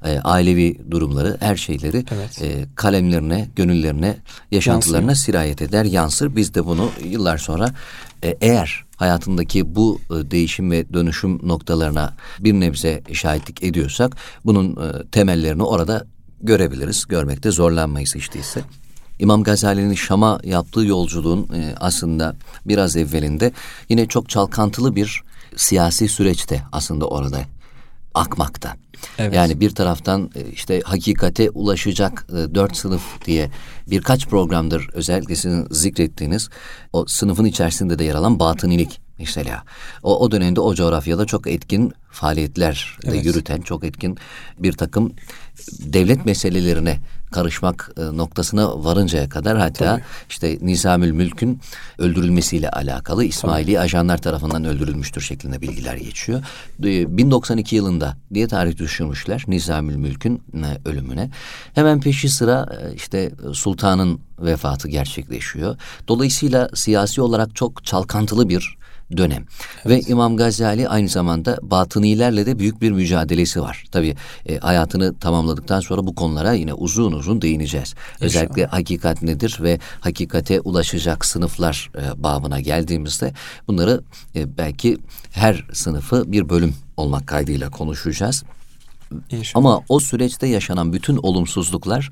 e, 0.05 0.19
ailevi 0.19 0.91
durumları, 0.91 1.37
her 1.39 1.55
şeyleri 1.55 2.05
evet. 2.11 2.41
e, 2.41 2.65
kalemlerine, 2.75 3.49
gönüllerine, 3.55 4.17
yaşantılarına 4.51 5.11
Yansıyor. 5.11 5.25
sirayet 5.25 5.61
eder, 5.61 5.85
yansır. 5.85 6.35
Biz 6.35 6.53
de 6.53 6.65
bunu 6.65 6.91
yıllar 7.03 7.37
sonra 7.37 7.73
e, 8.23 8.37
eğer 8.41 8.84
hayatındaki 8.95 9.75
bu 9.75 9.99
e, 10.09 10.31
değişim 10.31 10.71
ve 10.71 10.93
dönüşüm 10.93 11.47
noktalarına 11.47 12.13
bir 12.39 12.53
nebze 12.53 13.03
şahitlik 13.13 13.63
ediyorsak 13.63 14.17
bunun 14.45 14.71
e, 14.71 15.03
temellerini 15.11 15.63
orada 15.63 16.05
görebiliriz. 16.41 17.05
Görmekte 17.05 17.51
zorlanmayız 17.51 18.15
hiç. 18.15 18.29
İmam 19.19 19.43
Gazali'nin 19.43 19.93
Şam'a 19.93 20.39
yaptığı 20.43 20.85
yolculuğun 20.85 21.49
e, 21.53 21.75
aslında 21.79 22.35
biraz 22.65 22.95
evvelinde 22.97 23.51
yine 23.89 24.07
çok 24.07 24.29
çalkantılı 24.29 24.95
bir 24.95 25.23
siyasi 25.55 26.07
süreçte 26.07 26.63
aslında 26.71 27.07
orada 27.07 27.39
akmakta. 28.13 28.84
Evet. 29.17 29.33
Yani 29.33 29.59
bir 29.59 29.69
taraftan 29.69 30.29
e, 30.35 30.49
işte 30.49 30.81
hakikate 30.85 31.49
ulaşacak 31.49 32.27
e, 32.29 32.55
dört 32.55 32.77
sınıf 32.77 33.25
diye 33.25 33.49
birkaç 33.87 34.27
programdır 34.27 34.89
özellikle 34.93 35.35
sizin 35.35 35.67
zikrettiğiniz 35.71 36.49
o 36.93 37.05
sınıfın 37.07 37.45
içerisinde 37.45 37.99
de 37.99 38.03
yer 38.03 38.15
alan 38.15 38.39
batınilik 38.39 39.01
mesela. 39.19 39.63
O, 40.03 40.19
o 40.19 40.31
dönemde 40.31 40.61
o 40.61 40.75
coğrafyada 40.75 41.25
çok 41.25 41.47
etkin 41.47 41.93
faaliyetler 42.11 42.97
evet. 43.03 43.25
yürüten, 43.25 43.61
çok 43.61 43.83
etkin 43.83 44.17
bir 44.59 44.73
takım 44.73 45.13
devlet 45.79 46.25
meselelerine 46.25 46.99
karışmak 47.35 47.91
e, 47.97 48.01
noktasına 48.17 48.83
varıncaya 48.83 49.29
kadar 49.29 49.57
hatta 49.57 49.85
Tabii. 49.85 50.03
işte 50.29 50.57
Nizamül 50.61 51.11
Mülk'ün 51.11 51.59
öldürülmesiyle 51.97 52.69
alakalı 52.69 53.25
İsmaili 53.25 53.65
Tabii. 53.65 53.79
ajanlar 53.79 54.17
tarafından 54.17 54.65
öldürülmüştür 54.65 55.21
şeklinde 55.21 55.61
bilgiler 55.61 55.95
geçiyor. 55.95 56.43
1092 56.79 57.75
yılında 57.75 58.17
diye 58.33 58.47
tarih 58.47 58.77
düşürmüşler 58.77 59.43
Nizamül 59.47 59.95
Mülk'ün 59.95 60.41
e, 60.53 60.89
ölümüne. 60.89 61.29
Hemen 61.73 62.01
peşi 62.01 62.29
sıra 62.29 62.69
e, 62.81 62.95
işte 62.95 63.31
sultanın 63.53 64.19
vefatı 64.39 64.87
gerçekleşiyor. 64.87 65.77
Dolayısıyla 66.07 66.69
siyasi 66.73 67.21
olarak 67.21 67.55
çok 67.55 67.85
çalkantılı 67.85 68.49
bir 68.49 68.77
dönem. 69.17 69.45
Evet. 69.85 70.07
Ve 70.07 70.11
İmam 70.11 70.37
Gazali 70.37 70.89
aynı 70.89 71.09
zamanda 71.09 71.59
batınilerle 71.61 72.45
de 72.45 72.59
büyük 72.59 72.81
bir 72.81 72.91
mücadelesi 72.91 73.61
var. 73.61 73.83
Tabi 73.91 74.15
e, 74.45 74.57
hayatını 74.57 75.19
tamamladıktan 75.19 75.79
sonra 75.79 76.07
bu 76.07 76.15
konulara 76.15 76.53
yine 76.53 76.73
uzun 76.73 77.11
uzun 77.11 77.41
değineceğiz. 77.41 77.89
İnşallah. 77.89 78.21
Özellikle 78.21 78.65
hakikat 78.65 79.21
nedir 79.21 79.57
ve 79.61 79.79
hakikate 79.99 80.61
ulaşacak 80.61 81.25
sınıflar 81.25 81.91
e, 81.97 82.23
babına 82.23 82.59
geldiğimizde 82.59 83.33
bunları 83.67 84.01
e, 84.35 84.57
belki 84.57 84.97
her 85.31 85.65
sınıfı 85.73 86.31
bir 86.31 86.49
bölüm 86.49 86.75
olmak 86.97 87.27
kaydıyla 87.27 87.69
konuşacağız. 87.69 88.43
İnşallah. 89.29 89.65
Ama 89.65 89.81
o 89.89 89.99
süreçte 89.99 90.47
yaşanan 90.47 90.93
bütün 90.93 91.17
olumsuzluklar 91.17 92.11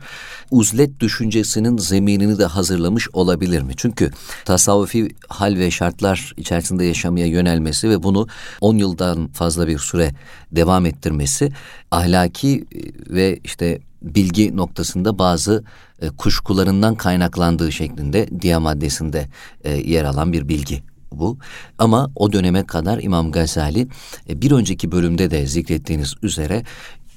uzlet 0.51 0.99
düşüncesinin 0.99 1.77
zeminini 1.77 2.39
de 2.39 2.45
hazırlamış 2.45 3.07
olabilir 3.13 3.61
mi? 3.61 3.73
Çünkü 3.77 4.11
tasavvufi 4.45 5.15
hal 5.29 5.55
ve 5.55 5.71
şartlar 5.71 6.33
içerisinde 6.37 6.85
yaşamaya 6.85 7.27
yönelmesi 7.27 7.89
ve 7.89 8.03
bunu 8.03 8.27
10 8.61 8.77
yıldan 8.77 9.27
fazla 9.27 9.67
bir 9.67 9.79
süre 9.79 10.11
devam 10.51 10.85
ettirmesi 10.85 11.51
ahlaki 11.91 12.65
ve 13.09 13.39
işte 13.43 13.79
bilgi 14.01 14.57
noktasında 14.57 15.19
bazı 15.19 15.63
e, 16.01 16.09
kuşkularından 16.09 16.95
kaynaklandığı 16.95 17.71
şeklinde 17.71 18.41
diya 18.41 18.59
maddesinde 18.59 19.27
e, 19.63 19.71
yer 19.71 20.03
alan 20.03 20.33
bir 20.33 20.47
bilgi 20.47 20.83
bu. 21.19 21.37
Ama 21.77 22.11
o 22.15 22.33
döneme 22.33 22.65
kadar 22.65 22.99
İmam 23.03 23.31
Gazali 23.31 23.87
e, 24.29 24.41
bir 24.41 24.51
önceki 24.51 24.91
bölümde 24.91 25.31
de 25.31 25.45
zikrettiğiniz 25.45 26.13
üzere 26.23 26.63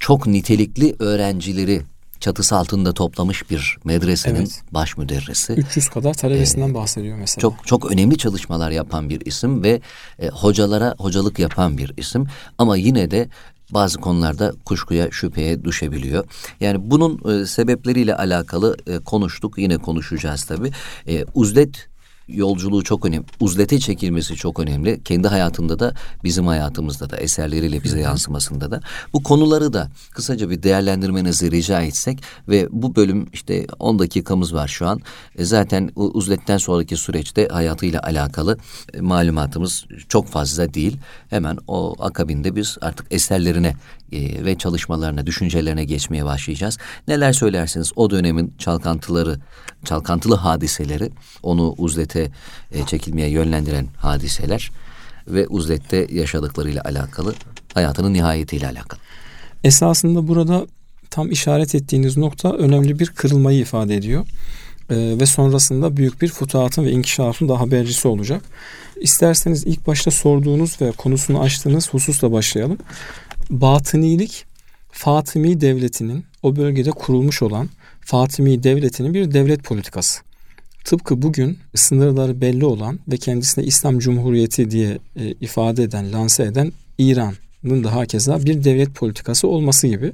çok 0.01 0.27
nitelikli 0.27 0.97
öğrencileri 0.99 1.83
çatısı 2.21 2.57
altında 2.57 2.93
toplamış 2.93 3.51
bir 3.51 3.79
medresenin 3.85 4.37
evet. 4.37 4.63
baş 4.73 4.97
müderrisi. 4.97 5.53
300 5.53 5.89
kadar 5.89 6.15
talebesinden 6.15 6.71
ee, 6.71 6.75
bahsediyor 6.75 7.19
mesela. 7.19 7.41
Çok 7.41 7.67
çok 7.67 7.93
önemli 7.93 8.19
çalışmalar 8.19 8.71
yapan 8.71 9.11
bir 9.11 9.27
isim 9.27 9.63
ve 9.63 9.81
e, 10.19 10.29
hocalara 10.29 10.95
hocalık 10.99 11.39
yapan 11.39 11.79
bir 11.79 11.93
isim 11.97 12.27
ama 12.59 12.77
yine 12.77 13.11
de 13.11 13.29
bazı 13.71 13.99
konularda 13.99 14.53
kuşkuya, 14.65 15.11
şüpheye 15.11 15.65
düşebiliyor. 15.65 16.25
Yani 16.61 16.91
bunun 16.91 17.41
e, 17.43 17.47
sebepleriyle 17.47 18.17
alakalı 18.17 18.77
e, 18.87 18.99
konuştuk, 18.99 19.59
yine 19.59 19.79
konuşacağız 19.79 20.45
tabii. 20.45 20.71
E, 21.09 21.25
uzlet 21.35 21.89
yolculuğu 22.29 22.85
çok 22.85 23.05
önemli. 23.05 23.27
Uzlete 23.41 23.79
çekilmesi 23.79 24.37
çok 24.37 24.61
önemli. 24.61 25.03
Kendi 25.03 25.29
hayatında 25.29 25.79
da 25.79 25.95
bizim 26.25 26.47
hayatımızda 26.47 27.11
da 27.11 27.17
eserleriyle 27.17 27.83
bize 27.83 28.01
yansımasında 28.01 28.71
da. 28.71 28.81
Bu 29.13 29.23
konuları 29.23 29.73
da 29.73 29.91
kısaca 30.11 30.51
bir 30.51 30.63
değerlendirmenizi 30.63 31.51
rica 31.51 31.83
etsek 31.83 32.23
ve 32.49 32.69
bu 32.71 32.97
bölüm 32.97 33.29
işte 33.33 33.67
10 33.79 33.99
dakikamız 33.99 34.55
var 34.55 34.69
şu 34.69 34.87
an. 34.87 35.01
E, 35.39 35.45
zaten 35.45 35.91
uzletten 35.97 36.59
sonraki 36.59 36.97
süreçte 36.97 37.49
hayatıyla 37.49 38.03
alakalı 38.03 38.59
e, 38.95 39.01
malumatımız 39.01 39.85
çok 40.09 40.29
fazla 40.29 40.75
değil. 40.75 40.97
Hemen 41.31 41.59
o 41.69 41.95
akabinde 41.99 42.57
biz 42.57 42.79
artık 42.81 43.07
eserlerine 43.11 43.75
e, 44.13 44.45
ve 44.45 44.59
çalışmalarına, 44.59 45.27
düşüncelerine 45.27 45.85
geçmeye 45.85 46.25
başlayacağız. 46.25 46.79
Neler 47.09 47.33
söylersiniz 47.33 47.93
o 47.97 48.11
dönemin 48.11 48.55
çalkantıları, 48.59 49.39
çalkantılı 49.85 50.35
hadiseleri, 50.35 51.11
onu 51.43 51.75
uzlete 51.79 52.31
e, 52.73 52.87
çekilmeye 52.87 53.29
yönlendiren 53.29 53.87
hadiseler 53.97 54.71
ve 55.29 55.47
uzlette 55.47 56.07
yaşadıklarıyla 56.11 56.83
alakalı 56.85 57.35
hayatının 57.75 58.13
nihayetiyle 58.13 58.67
alakalı. 58.67 59.01
Esasında 59.65 60.29
burada 60.29 60.67
tam 61.11 61.31
işaret 61.31 61.75
ettiğiniz 61.75 62.17
nokta 62.17 62.53
önemli 62.53 62.99
bir 62.99 63.07
kırılmayı 63.07 63.59
ifade 63.59 63.97
ediyor. 63.97 64.27
Ee, 64.91 64.97
ve 65.21 65.27
sonrasında 65.27 65.97
büyük 65.97 66.23
bir 66.23 66.29
futuhatın 66.29 66.85
ve 66.85 66.91
inkişafın 66.91 67.49
da 67.49 67.61
habercisi 67.61 68.09
olacak. 68.09 68.43
İsterseniz 69.01 69.67
ilk 69.67 69.87
başta 69.87 70.11
sorduğunuz 70.11 70.81
ve 70.81 70.93
konusunu 70.93 71.41
açtığınız 71.41 71.95
hususla 71.95 72.33
başlayalım. 72.33 72.79
Batınilik 73.51 74.45
Fatımi 74.91 75.61
devletinin 75.61 76.25
o 76.43 76.57
bölgede 76.57 76.91
kurulmuş 76.91 77.43
olan 77.43 77.69
Fatımi 78.01 78.63
devletinin 78.63 79.15
bir 79.15 79.35
devlet 79.35 79.65
politikası. 79.65 80.21
Tıpkı 80.85 81.23
bugün 81.23 81.59
sınırları 81.75 82.41
belli 82.41 82.65
olan 82.65 82.99
ve 83.09 83.17
kendisine 83.17 83.65
İslam 83.65 83.99
Cumhuriyeti 83.99 84.71
diye 84.71 84.99
e, 85.17 85.31
ifade 85.31 85.83
eden, 85.83 86.13
lanse 86.13 86.43
eden 86.43 86.73
İran'ın 86.99 87.85
da 87.85 87.95
hakeza 87.95 88.45
bir 88.45 88.65
devlet 88.65 88.95
politikası 88.95 89.49
olması 89.49 89.87
gibi 89.87 90.13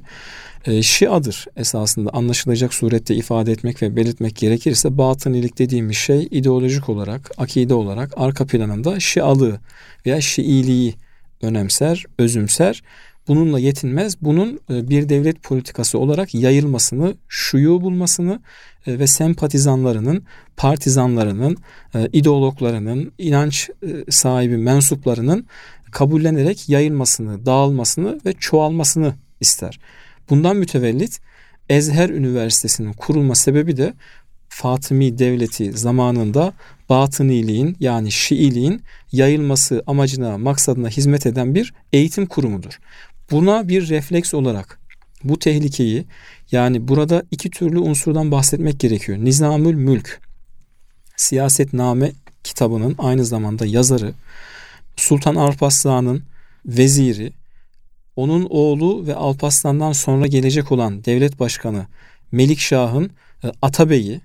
e, 0.65 0.83
Şiadır 0.83 1.45
esasında 1.55 2.09
anlaşılacak 2.09 2.73
surette 2.73 3.15
ifade 3.15 3.51
etmek 3.51 3.81
ve 3.81 3.95
belirtmek 3.95 4.35
gerekirse 4.35 4.97
batınilik 4.97 5.57
dediğimiz 5.57 5.97
şey 5.97 6.27
ideolojik 6.31 6.89
olarak, 6.89 7.31
akide 7.37 7.73
olarak 7.73 8.13
arka 8.17 8.45
planında 8.45 8.99
Şialığı 8.99 9.59
veya 10.05 10.21
Şiiliği 10.21 10.95
önemser, 11.41 12.05
özümser. 12.17 12.83
Bununla 13.27 13.59
yetinmez. 13.59 14.21
Bunun 14.21 14.59
e, 14.69 14.89
bir 14.89 15.09
devlet 15.09 15.43
politikası 15.43 15.99
olarak 15.99 16.35
yayılmasını, 16.35 17.15
şuyu 17.27 17.81
bulmasını 17.81 18.39
e, 18.87 18.99
ve 18.99 19.07
sempatizanlarının, 19.07 20.23
partizanlarının, 20.57 21.57
e, 21.95 22.09
ideologlarının, 22.13 23.11
inanç 23.17 23.69
sahibi 24.09 24.57
mensuplarının 24.57 25.45
kabullenerek 25.91 26.69
yayılmasını, 26.69 27.45
dağılmasını 27.45 28.19
ve 28.25 28.33
çoğalmasını 28.33 29.13
ister. 29.41 29.79
Bundan 30.29 30.55
mütevellit 30.57 31.19
Ezher 31.69 32.09
Üniversitesi'nin 32.09 32.93
kurulma 32.93 33.35
sebebi 33.35 33.77
de 33.77 33.93
Fatımi 34.49 35.17
Devleti 35.17 35.71
zamanında 35.71 36.53
batıniliğin 36.89 37.77
yani 37.79 38.11
Şiiliğin 38.11 38.81
yayılması 39.11 39.83
amacına, 39.87 40.37
maksadına 40.37 40.89
hizmet 40.89 41.25
eden 41.25 41.55
bir 41.55 41.73
eğitim 41.93 42.25
kurumudur. 42.25 42.79
Buna 43.31 43.67
bir 43.67 43.89
refleks 43.89 44.33
olarak 44.33 44.79
bu 45.23 45.39
tehlikeyi 45.39 46.05
yani 46.51 46.87
burada 46.87 47.23
iki 47.31 47.49
türlü 47.49 47.79
unsurdan 47.79 48.31
bahsetmek 48.31 48.79
gerekiyor. 48.79 49.17
Nizamül 49.17 49.75
Mülk 49.75 50.21
Siyasetname 51.15 52.11
kitabının 52.43 52.95
aynı 52.97 53.25
zamanda 53.25 53.65
yazarı 53.65 54.13
Sultan 54.95 55.35
Alparslan'ın 55.35 56.23
veziri 56.65 57.33
onun 58.15 58.47
oğlu 58.49 59.07
ve 59.07 59.15
Alparslan'dan 59.15 59.91
sonra 59.91 60.27
gelecek 60.27 60.71
olan 60.71 61.05
devlet 61.05 61.39
başkanı 61.39 61.87
Melikşah'ın 62.31 63.11
e, 63.43 63.51
Atabeyi 63.61 64.21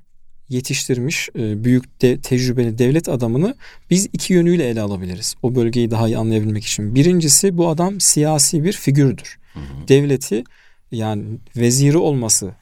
yetiştirmiş 0.49 1.29
e, 1.39 1.65
büyük 1.65 2.03
de, 2.03 2.21
tecrübeli 2.21 2.79
devlet 2.79 3.09
adamını 3.09 3.55
biz 3.91 4.09
iki 4.13 4.33
yönüyle 4.33 4.69
ele 4.69 4.81
alabiliriz. 4.81 5.35
O 5.43 5.55
bölgeyi 5.55 5.91
daha 5.91 6.07
iyi 6.07 6.19
anlayabilmek 6.19 6.65
için. 6.65 6.95
Birincisi 6.95 7.59
bu 7.59 7.69
adam 7.69 8.01
siyasi 8.01 8.65
bir 8.65 8.73
figürdür. 8.73 9.39
Hı 9.55 9.61
hı. 9.61 9.89
Devleti 9.89 10.45
yani 10.93 11.25
veziri 11.57 11.99
olması 11.99 12.55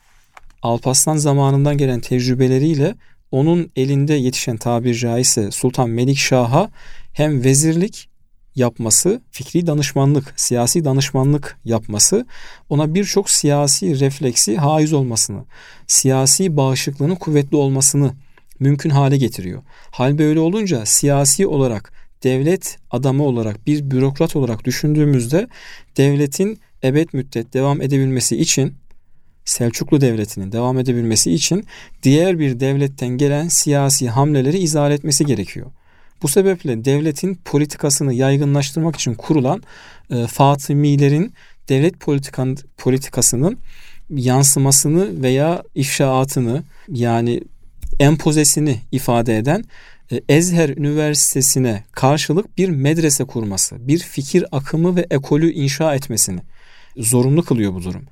Alparslan 0.63 1.17
zamanından 1.17 1.79
gelen 1.79 2.01
tecrübeleriyle 2.01 2.95
onun 3.31 3.71
elinde 3.77 4.15
yetişen 4.15 4.57
tabir 4.57 4.95
caizse 4.95 5.51
Sultan 5.51 5.91
Melikşah'a 5.91 6.71
hem 7.13 7.45
vezirlik 7.45 8.09
yapması, 8.57 9.23
fikri 9.31 9.67
danışmanlık, 9.67 10.35
siyasi 10.37 10.85
danışmanlık 10.85 11.59
yapması 11.65 12.27
ona 12.71 12.95
birçok 12.95 13.31
siyasi 13.31 14.01
refleksi 14.01 14.57
haiz 14.57 14.93
olmasını, 14.93 15.45
siyasi 15.87 16.57
bağışıklığının 16.57 17.15
kuvvetli 17.15 17.57
olmasını 17.57 18.13
mümkün 18.61 18.91
hale 18.91 19.17
getiriyor. 19.17 19.63
Hal 19.91 20.19
böyle 20.19 20.41
olunca 20.41 20.87
siyasi 20.87 21.47
olarak 21.47 21.93
devlet 22.23 22.79
adamı 22.91 23.25
olarak 23.25 23.67
bir 23.67 23.91
bürokrat 23.91 24.37
olarak 24.37 24.65
düşündüğümüzde 24.65 25.49
devletin 25.97 26.59
ebed 26.85 27.09
müddet 27.13 27.55
devam 27.55 27.83
edebilmesi 27.83 28.37
için 28.37 28.75
Selçuklu 29.45 30.01
Devleti'nin 30.01 30.53
devam 30.53 30.79
edebilmesi 30.79 31.33
için 31.33 31.65
diğer 32.03 32.39
bir 32.39 32.61
devletten 32.61 33.09
gelen 33.09 33.49
siyasi 33.49 34.09
hamleleri 34.09 34.59
izah 34.59 34.91
etmesi 34.91 35.27
gerekiyor. 35.27 35.67
Bu 36.23 36.29
sebeple 36.29 36.85
devletin 36.85 37.35
politikasını 37.35 38.15
yaygınlaştırmak 38.15 38.97
için 38.97 39.15
kurulan 39.15 39.63
e, 40.11 40.27
Fatımilerin 40.27 41.33
devlet 41.69 42.01
politikan, 42.01 42.57
politikasının 42.77 43.59
yansımasını 44.11 45.23
veya 45.23 45.63
ifşaatını 45.75 46.63
yani 46.89 47.41
empozesini 48.01 48.81
ifade 48.93 49.39
eden 49.39 49.65
e, 50.13 50.21
Ezher 50.29 50.69
Üniversitesi'ne 50.69 51.85
karşılık 51.93 52.59
bir 52.59 52.69
medrese 52.69 53.25
kurması, 53.25 53.89
bir 53.89 53.99
fikir 53.99 54.45
akımı 54.53 54.97
ve 54.97 55.07
ekolü 55.11 55.53
inşa 55.53 55.95
etmesini 55.95 56.41
zorunlu 56.97 57.45
kılıyor 57.45 57.75
bu 57.75 57.83
durum. 57.83 58.05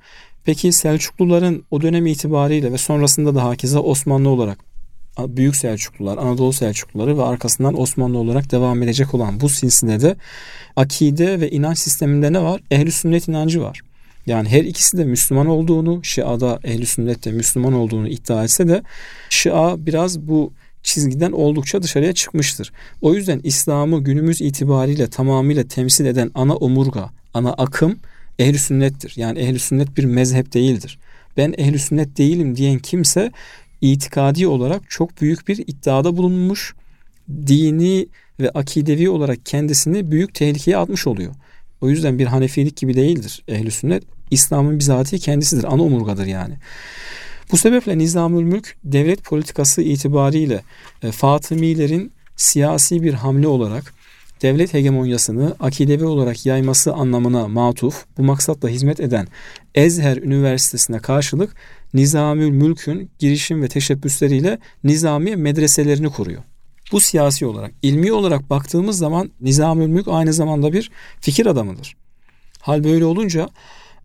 Peki 0.43 0.71
Selçukluların 0.71 1.65
o 1.71 1.81
dönem 1.81 2.05
itibariyle 2.05 2.71
ve 2.71 2.77
sonrasında 2.77 3.35
da 3.35 3.43
hakeza 3.43 3.79
Osmanlı 3.79 4.29
olarak 4.29 4.74
Büyük 5.19 5.55
Selçuklular, 5.55 6.17
Anadolu 6.17 6.53
Selçukluları 6.53 7.17
ve 7.17 7.23
arkasından 7.23 7.81
Osmanlı 7.81 8.17
olarak 8.17 8.51
devam 8.51 8.83
edecek 8.83 9.13
olan 9.13 9.39
bu 9.39 9.49
silsilede 9.49 10.15
akide 10.75 11.41
ve 11.41 11.49
inanç 11.49 11.79
sisteminde 11.79 12.33
ne 12.33 12.43
var? 12.43 12.61
Ehli 12.71 12.91
sünnet 12.91 13.27
inancı 13.27 13.61
var. 13.61 13.81
Yani 14.25 14.49
her 14.49 14.63
ikisi 14.63 14.97
de 14.97 15.03
Müslüman 15.05 15.47
olduğunu, 15.47 16.03
Şia'da 16.03 16.59
ehli 16.63 16.85
sünnet 16.85 17.25
de 17.25 17.31
Müslüman 17.31 17.73
olduğunu 17.73 18.07
iddia 18.07 18.43
etse 18.43 18.67
de 18.67 18.83
Şia 19.29 19.85
biraz 19.85 20.19
bu 20.19 20.53
çizgiden 20.83 21.31
oldukça 21.31 21.83
dışarıya 21.83 22.13
çıkmıştır. 22.13 22.71
O 23.01 23.13
yüzden 23.13 23.41
İslam'ı 23.43 24.03
günümüz 24.03 24.41
itibariyle 24.41 25.09
tamamıyla 25.09 25.63
temsil 25.63 26.05
eden 26.05 26.31
ana 26.35 26.55
omurga, 26.55 27.09
ana 27.33 27.53
akım 27.53 27.99
ehli 28.39 28.59
sünnettir. 28.59 29.13
Yani 29.15 29.39
ehli 29.39 29.59
sünnet 29.59 29.97
bir 29.97 30.03
mezhep 30.03 30.53
değildir. 30.53 30.99
Ben 31.37 31.53
ehli 31.57 31.79
sünnet 31.79 32.17
değilim 32.17 32.55
diyen 32.55 32.79
kimse 32.79 33.31
itikadi 33.91 34.47
olarak 34.47 34.89
çok 34.89 35.21
büyük 35.21 35.47
bir 35.47 35.57
iddiada 35.57 36.17
bulunmuş. 36.17 36.75
Dini 37.47 38.07
ve 38.39 38.49
akidevi 38.49 39.09
olarak 39.09 39.45
kendisini 39.45 40.11
büyük 40.11 40.33
tehlikeye 40.33 40.77
atmış 40.77 41.07
oluyor. 41.07 41.35
O 41.81 41.89
yüzden 41.89 42.19
bir 42.19 42.25
Hanefilik 42.25 42.77
gibi 42.77 42.93
değildir 42.93 43.43
ehli 43.47 43.71
sünnet. 43.71 44.03
İslam'ın 44.31 44.79
bizatihi 44.79 45.19
kendisidir. 45.19 45.73
Ana 45.73 45.83
omurgadır 45.83 46.25
yani. 46.25 46.53
Bu 47.51 47.57
sebeple 47.57 47.97
Nizamül 47.97 48.43
Mülk 48.43 48.75
devlet 48.83 49.23
politikası 49.23 49.81
itibariyle 49.81 50.61
e, 51.03 51.11
Fatımilerin 51.11 52.11
siyasi 52.35 53.03
bir 53.03 53.13
hamle 53.13 53.47
olarak 53.47 53.93
devlet 54.41 54.73
hegemonyasını 54.73 55.55
akidevi 55.59 56.05
olarak 56.05 56.45
yayması 56.45 56.93
anlamına 56.93 57.47
matuf, 57.47 58.05
bu 58.17 58.23
maksatla 58.23 58.69
hizmet 58.69 58.99
eden 58.99 59.27
Ezher 59.75 60.17
Üniversitesi'ne 60.17 60.99
karşılık 60.99 61.55
Nizamül 61.93 62.49
Mülk'ün 62.49 63.11
girişim 63.19 63.61
ve 63.61 63.67
teşebbüsleriyle 63.67 64.59
nizami 64.83 65.35
medreselerini 65.35 66.09
kuruyor. 66.09 66.43
Bu 66.91 66.99
siyasi 66.99 67.45
olarak, 67.45 67.71
ilmi 67.81 68.11
olarak 68.11 68.49
baktığımız 68.49 68.97
zaman 68.97 69.31
Nizamül 69.41 69.87
Mülk 69.87 70.07
aynı 70.07 70.33
zamanda 70.33 70.73
bir 70.73 70.91
fikir 71.21 71.45
adamıdır. 71.45 71.95
Hal 72.61 72.83
böyle 72.83 73.05
olunca 73.05 73.49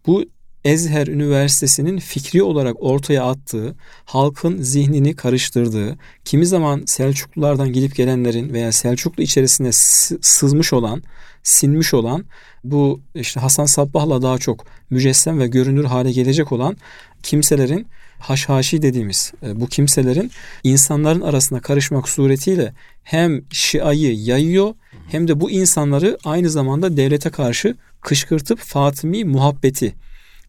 bu 0.07 0.25
Ezher 0.65 1.07
Üniversitesi'nin 1.07 1.99
fikri 1.99 2.43
olarak 2.43 2.77
ortaya 2.83 3.25
attığı, 3.25 3.75
halkın 4.05 4.63
zihnini 4.63 5.17
karıştırdığı, 5.17 5.99
kimi 6.25 6.47
zaman 6.47 6.83
Selçuklulardan 6.87 7.73
gidip 7.73 7.97
gelenlerin 7.97 8.53
veya 8.53 8.73
Selçuklu 8.73 9.23
içerisine 9.23 9.71
sızmış 9.73 10.73
olan, 10.73 11.03
sinmiş 11.43 11.95
olan 11.95 12.25
bu 12.65 13.01
işte 13.15 13.41
Hasan 13.41 13.67
Sabbah'la 13.67 14.23
daha 14.23 14.39
çok 14.39 14.67
mücessem 14.91 15.39
ve 15.39 15.47
görünür 15.47 15.85
hale 15.85 16.13
gelecek 16.13 16.53
olan 16.53 16.77
kimselerin 17.23 17.87
haşhaşi 18.19 18.83
dediğimiz 18.83 19.33
e, 19.43 19.61
bu 19.61 19.67
kimselerin 19.67 20.31
insanların 20.65 21.21
arasına 21.21 21.61
karışmak 21.61 22.09
suretiyle 22.09 22.73
hem 23.03 23.43
Şia'yı 23.51 24.15
yayıyor 24.15 24.75
hem 25.09 25.29
de 25.29 25.41
bu 25.41 25.51
insanları 25.51 26.19
aynı 26.25 26.51
zamanda 26.51 26.97
devlete 26.97 27.31
karşı 27.31 27.77
kışkırtıp 28.01 28.59
Fatımi 28.59 29.25
muhabbeti, 29.25 29.95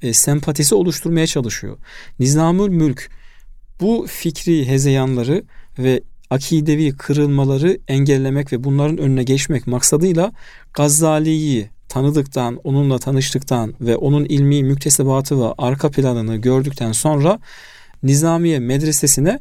e, 0.01 0.13
sempatisi 0.13 0.75
oluşturmaya 0.75 1.27
çalışıyor. 1.27 1.77
Nizamül 2.19 2.69
Mülk 2.69 3.09
bu 3.81 4.05
fikri 4.09 4.67
hezeyanları 4.67 5.43
ve 5.79 6.01
akidevi 6.29 6.91
kırılmaları 6.91 7.77
engellemek 7.87 8.53
ve 8.53 8.63
bunların 8.63 8.97
önüne 8.97 9.23
geçmek 9.23 9.67
maksadıyla 9.67 10.31
Gazali'yi 10.73 11.69
tanıdıktan, 11.89 12.59
onunla 12.63 12.99
tanıştıktan 12.99 13.73
ve 13.81 13.95
onun 13.95 14.25
ilmi 14.25 14.63
müktesebatı 14.63 15.41
ve 15.41 15.45
arka 15.57 15.91
planını 15.91 16.37
gördükten 16.37 16.91
sonra 16.91 17.39
Nizamiye 18.03 18.59
Medresesi'ne 18.59 19.39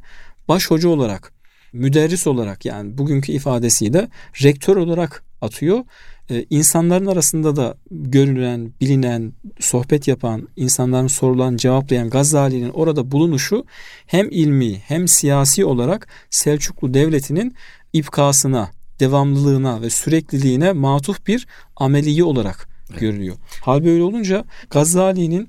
baş 0.48 0.70
hoca 0.70 0.88
olarak, 0.88 1.32
müderris 1.72 2.26
olarak 2.26 2.64
yani 2.64 2.98
bugünkü 2.98 3.32
ifadesiyle 3.32 4.08
rektör 4.42 4.76
olarak 4.76 5.24
atıyor. 5.40 5.84
E, 6.30 6.46
insanların 6.50 7.06
arasında 7.06 7.56
da 7.56 7.74
görülen, 7.90 8.72
bilinen, 8.80 9.32
sohbet 9.60 10.08
yapan, 10.08 10.48
insanların 10.56 11.06
sorulan, 11.06 11.56
cevaplayan 11.56 12.10
Gazali'nin 12.10 12.70
orada 12.70 13.10
bulunuşu 13.10 13.64
hem 14.06 14.28
ilmi 14.30 14.78
hem 14.78 15.08
siyasi 15.08 15.64
olarak 15.64 16.08
Selçuklu 16.30 16.94
Devleti'nin 16.94 17.54
ipkasına, 17.92 18.70
devamlılığına 19.00 19.82
ve 19.82 19.90
sürekliliğine 19.90 20.72
matuf 20.72 21.26
bir 21.26 21.46
ameliyi 21.76 22.24
olarak 22.24 22.68
evet. 22.90 23.00
görülüyor. 23.00 23.36
Hal 23.62 23.84
böyle 23.84 24.02
olunca 24.02 24.44
Gazali'nin 24.70 25.48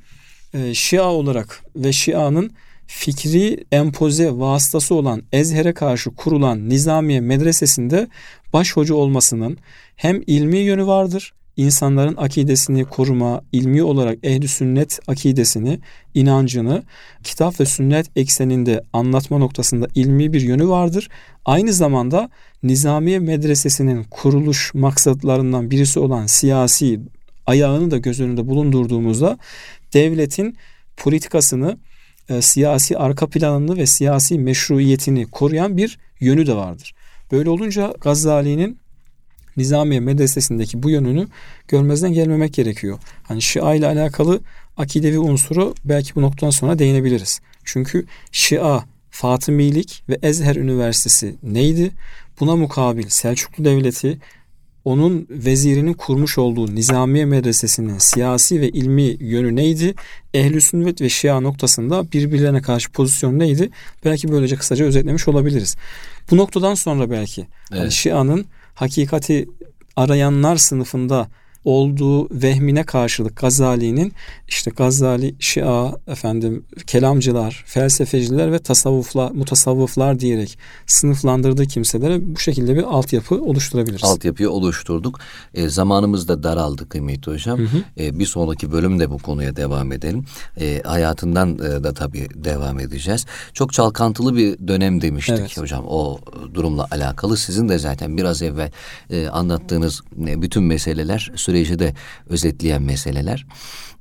e, 0.54 0.74
Şia 0.74 1.12
olarak 1.12 1.64
ve 1.76 1.94
Şia'nın 1.94 2.52
fikri 2.88 3.66
empoze 3.72 4.32
vasıtası 4.32 4.96
olan 4.96 5.24
Ezher'e 5.32 5.74
karşı 5.74 6.10
kurulan 6.10 6.70
Nizamiye 6.70 7.22
Medresesi'nde 7.22 8.08
baş 8.54 8.78
hoca 8.78 8.96
olmasının 8.96 9.58
hem 10.02 10.22
ilmi 10.28 10.58
yönü 10.58 10.88
vardır, 10.88 11.34
insanların 11.58 12.18
akidesini 12.18 12.86
koruma, 12.86 13.42
ilmi 13.52 13.84
olarak 13.84 14.18
ehli 14.24 14.48
sünnet 14.48 15.00
akidesini, 15.08 15.80
inancını 16.14 16.84
kitap 17.24 17.60
ve 17.60 17.66
sünnet 17.66 18.08
ekseninde 18.16 18.84
anlatma 18.94 19.38
noktasında 19.38 19.88
ilmi 19.96 20.34
bir 20.34 20.42
yönü 20.42 20.68
vardır. 20.68 21.10
Aynı 21.46 21.74
zamanda 21.74 22.30
Nizamiye 22.64 23.20
Medresesi'nin 23.20 24.04
kuruluş 24.04 24.74
maksatlarından 24.74 25.72
birisi 25.72 26.00
olan 26.00 26.26
siyasi 26.26 27.00
ayağını 27.46 27.92
da 27.92 27.98
göz 27.98 28.20
önünde 28.20 28.48
bulundurduğumuzda 28.48 29.38
devletin 29.94 30.58
politikasını, 30.98 31.78
e, 32.30 32.42
siyasi 32.42 32.98
arka 32.98 33.30
planını 33.30 33.78
ve 33.78 33.86
siyasi 33.86 34.40
meşruiyetini 34.40 35.26
koruyan 35.26 35.78
bir 35.78 36.00
yönü 36.20 36.48
de 36.48 36.56
vardır. 36.56 36.94
Böyle 37.32 37.50
olunca 37.50 37.94
Gazali'nin 38.02 38.81
Nizamiye 39.58 40.00
medresesindeki 40.00 40.84
bu 40.84 40.90
yönünü 40.90 41.28
görmezden 41.68 42.14
gelmemek 42.14 42.54
gerekiyor. 42.54 43.00
Hani 43.24 43.42
Şia 43.42 43.76
ile 43.76 43.88
alakalı 43.88 44.40
akidevi 44.78 45.20
unsuru 45.20 45.76
belki 45.86 46.16
bu 46.16 46.22
noktadan 46.22 46.50
sonra 46.50 46.80
değinebiliriz. 46.80 47.42
Çünkü 47.64 48.06
Şia, 48.32 48.84
Fatımilik 49.10 50.04
ve 50.10 50.18
Ezher 50.24 50.56
Üniversitesi 50.56 51.36
neydi? 51.44 51.92
Buna 52.40 52.56
mukabil 52.56 53.10
Selçuklu 53.10 53.66
Devleti 53.66 54.20
onun 54.86 55.28
vezirinin 55.30 55.94
kurmuş 55.94 56.38
olduğu 56.38 56.76
Nizamiye 56.76 57.26
Medresesi'nin 57.26 57.98
siyasi 57.98 58.62
ve 58.62 58.70
ilmi 58.70 59.18
yönü 59.20 59.56
neydi? 59.56 59.94
Ehl-i 60.34 60.62
sünnet 60.62 61.02
ve 61.02 61.10
şia 61.10 61.40
noktasında 61.40 62.12
birbirlerine 62.12 62.62
karşı 62.62 62.92
pozisyon 62.92 63.40
neydi? 63.40 63.70
Belki 64.06 64.32
böylece 64.32 64.56
kısaca 64.56 64.86
özetlemiş 64.86 65.28
olabiliriz. 65.28 65.76
Bu 66.32 66.38
noktadan 66.38 66.74
sonra 66.74 67.12
belki 67.12 67.42
evet. 67.42 67.82
yani 67.82 67.92
şianın 67.92 68.46
hakikati 68.74 69.50
arayanlar 69.96 70.56
sınıfında 70.56 71.28
olduğu 71.66 72.42
vehmine 72.42 72.84
karşılık 72.84 73.38
Gazali'nin 73.38 74.14
işte 74.48 74.72
Gazali, 74.72 75.36
Şia, 75.40 75.92
efendim 76.08 76.66
kelamcılar, 76.88 77.64
felsefeciler 77.68 78.52
ve 78.52 78.60
tasavvuflar, 78.60 79.32
mutasavvıflar 79.32 80.20
diyerek 80.20 80.58
sınıflandırdığı 80.88 81.66
kimselere 81.66 82.36
bu 82.36 82.40
şekilde 82.40 82.76
bir 82.76 82.84
altyapı 82.84 83.36
oluşturabiliriz. 83.36 84.04
Altyapıyı 84.04 84.50
oluşturduk. 84.50 85.20
E, 85.54 85.70
zamanımız 85.70 86.28
da 86.28 86.44
daraldı 86.44 86.90
kıymetli 86.90 87.32
hocam. 87.32 87.60
Hı 87.60 87.64
hı. 87.64 88.04
E, 88.04 88.20
bir 88.20 88.26
sonraki 88.26 88.72
bölümde 88.72 89.10
bu 89.10 89.18
konuya 89.18 89.56
devam 89.56 89.92
edelim. 89.92 90.26
E, 90.60 90.82
hayatından 90.86 91.54
e, 91.56 91.84
da 91.84 91.94
tabii 91.94 92.28
devam 92.36 92.80
edeceğiz. 92.80 93.26
Çok 93.54 93.74
çalkantılı 93.74 94.36
bir 94.36 94.68
dönem 94.68 95.02
demiştik 95.02 95.40
evet. 95.40 95.58
hocam 95.58 95.86
o 95.88 96.20
durumla 96.54 96.88
alakalı. 96.92 97.38
Sizin 97.38 97.70
de 97.70 97.80
zaten 97.80 98.18
biraz 98.18 98.42
evvel 98.42 98.72
e, 99.10 99.28
anlattığınız 99.28 100.02
e, 100.28 100.42
bütün 100.42 100.64
meseleler 100.64 101.32
süreci 101.52 101.80
de 101.80 101.94
özetleyen 102.30 102.82
meseleler. 102.82 103.46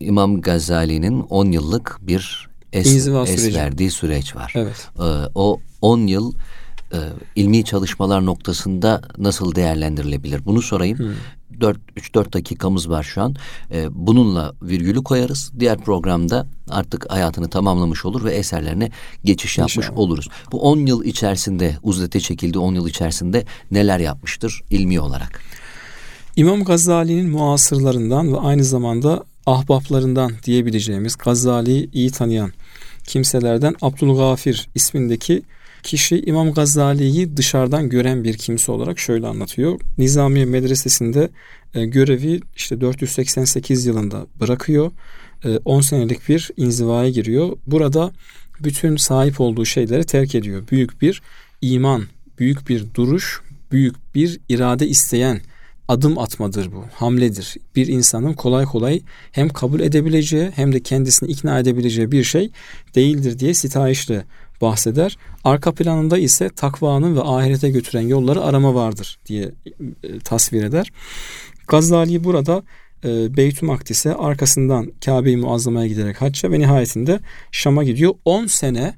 İmam 0.01 0.41
Gazali'nin 0.41 1.21
10 1.21 1.53
yıllık 1.53 1.99
bir 2.01 2.49
es, 2.73 3.09
es 3.27 3.55
verdiği 3.55 3.91
süreç 3.91 4.37
var. 4.37 4.53
Evet. 4.57 4.89
Ee, 4.99 5.03
o 5.35 5.61
10 5.81 6.07
yıl 6.07 6.35
e, 6.93 6.99
ilmi 7.37 7.65
çalışmalar 7.65 8.27
noktasında 8.27 9.03
nasıl 9.19 9.55
değerlendirilebilir? 9.55 10.45
Bunu 10.45 10.63
sorayım. 10.63 10.99
Hmm. 10.99 11.15
4 11.61 11.79
3-4 11.97 12.33
dakikamız 12.33 12.91
var 12.91 13.03
şu 13.03 13.23
an. 13.23 13.37
Ee, 13.73 13.89
bununla 13.91 14.53
virgülü 14.63 15.03
koyarız. 15.03 15.53
Diğer 15.61 15.79
programda 15.79 16.47
artık 16.71 17.13
hayatını 17.13 17.51
tamamlamış 17.51 18.05
olur 18.05 18.25
ve 18.25 18.33
eserlerine 18.33 18.91
geçiş 19.25 19.59
yapmış 19.59 19.77
İnşallah. 19.77 19.99
oluruz. 19.99 20.29
Bu 20.53 20.61
10 20.61 20.87
yıl 20.87 21.05
içerisinde 21.05 21.77
uzlete 21.83 22.21
çekildi 22.21 22.59
10 22.59 22.75
yıl 22.75 22.89
içerisinde 22.89 23.45
neler 23.71 23.99
yapmıştır 23.99 24.63
ilmi 24.71 25.01
olarak? 25.01 25.41
İmam 26.37 26.65
Gazali'nin 26.65 27.31
muasırlarından 27.31 28.33
ve 28.33 28.37
aynı 28.37 28.65
zamanda 28.65 29.25
ahbaplarından 29.47 30.33
diyebileceğimiz 30.45 31.17
Gazali'yi 31.17 31.91
iyi 31.93 32.11
tanıyan 32.11 32.53
kimselerden 33.07 33.75
Abdülgafir 33.83 34.69
ismindeki 34.75 35.43
kişi 35.83 36.23
İmam 36.27 36.53
Gazali'yi 36.53 37.37
dışarıdan 37.37 37.89
gören 37.89 38.25
bir 38.25 38.37
kimse 38.37 38.73
olarak 38.73 38.99
şöyle 38.99 39.27
anlatıyor. 39.27 39.81
Nizamiye 39.99 40.45
Medresesi'nde 40.45 41.31
e, 41.75 41.87
görevi 41.87 42.41
işte 42.57 42.81
488 42.81 43.87
yılında 43.87 44.27
bırakıyor. 44.41 44.93
E, 45.45 45.57
10 45.65 45.81
senelik 45.81 46.29
bir 46.29 46.51
inzivaya 46.57 47.11
giriyor. 47.11 47.57
Burada 47.67 48.13
bütün 48.61 48.97
sahip 48.97 49.41
olduğu 49.41 49.65
şeyleri 49.65 50.05
terk 50.05 50.35
ediyor. 50.35 50.63
Büyük 50.71 51.03
bir 51.03 51.23
iman, 51.61 52.05
büyük 52.39 52.69
bir 52.69 52.85
duruş, 52.95 53.41
büyük 53.73 54.15
bir 54.15 54.41
irade 54.49 54.89
isteyen 54.89 55.41
adım 55.91 56.19
atmadır 56.19 56.73
bu, 56.73 56.85
hamledir. 56.95 57.57
Bir 57.77 57.87
insanın 57.87 58.33
kolay 58.33 58.65
kolay 58.65 59.01
hem 59.33 59.49
kabul 59.49 59.81
edebileceği 59.81 60.51
hem 60.55 60.73
de 60.73 60.81
kendisini 60.83 61.31
ikna 61.31 61.59
edebileceği 61.59 62.13
bir 62.13 62.25
şey 62.25 62.51
değildir 62.95 63.39
diye 63.39 63.55
sitayişle 63.55 64.25
bahseder. 64.61 65.19
Arka 65.45 65.75
planında 65.75 66.19
ise 66.19 66.49
takvanın 66.49 67.17
ve 67.17 67.23
ahirete 67.23 67.71
götüren 67.71 68.01
yolları 68.01 68.43
arama 68.43 68.75
vardır 68.75 69.19
diye 69.27 69.51
e, 70.03 70.19
tasvir 70.19 70.65
eder. 70.65 70.93
Gazali 71.69 72.25
burada 72.25 72.63
e, 73.05 73.37
Beytü 73.37 73.67
Makdis'e 73.67 74.15
arkasından 74.15 74.93
Kabe-i 75.05 75.37
Muazzama'ya 75.37 75.87
giderek 75.87 76.23
hacca 76.23 76.53
ve 76.53 76.59
nihayetinde 76.59 77.21
Şam'a 77.53 77.85
gidiyor. 77.85 78.15
10 78.25 78.47
sene 78.47 78.95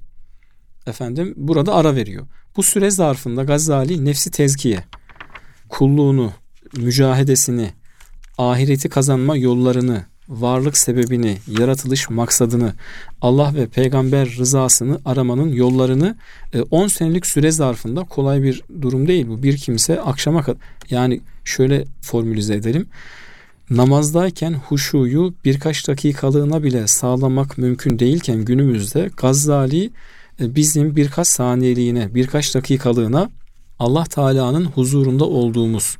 efendim 0.86 1.34
burada 1.36 1.74
ara 1.74 1.94
veriyor. 1.96 2.26
Bu 2.56 2.62
süre 2.62 2.90
zarfında 2.90 3.44
Gazali 3.44 4.04
nefsi 4.04 4.30
tezkiye, 4.30 4.84
kulluğunu, 5.68 6.32
mücahedesini, 6.76 7.70
ahireti 8.38 8.88
kazanma 8.88 9.36
yollarını, 9.36 10.04
varlık 10.28 10.78
sebebini, 10.78 11.38
yaratılış 11.58 12.10
maksadını, 12.10 12.72
Allah 13.20 13.54
ve 13.54 13.66
peygamber 13.66 14.36
rızasını 14.38 15.00
aramanın 15.04 15.52
yollarını 15.52 16.16
10 16.70 16.86
e, 16.86 16.88
senelik 16.88 17.26
süre 17.26 17.50
zarfında 17.50 18.04
kolay 18.04 18.42
bir 18.42 18.62
durum 18.82 19.08
değil 19.08 19.28
bu. 19.28 19.42
Bir 19.42 19.56
kimse 19.56 20.00
akşama 20.00 20.42
kadar 20.42 20.60
yani 20.90 21.20
şöyle 21.44 21.84
formülize 22.00 22.54
edelim. 22.54 22.86
Namazdayken 23.70 24.52
huşuyu 24.52 25.34
birkaç 25.44 25.88
dakikalığına 25.88 26.62
bile 26.62 26.86
sağlamak 26.86 27.58
mümkün 27.58 27.98
değilken 27.98 28.44
günümüzde 28.44 29.10
Gazali 29.16 29.90
e, 30.40 30.54
bizim 30.54 30.96
birkaç 30.96 31.28
saniyeliğine, 31.28 32.14
birkaç 32.14 32.54
dakikalığına 32.54 33.30
Allah 33.78 34.04
Teala'nın 34.04 34.64
huzurunda 34.64 35.24
olduğumuz, 35.24 35.96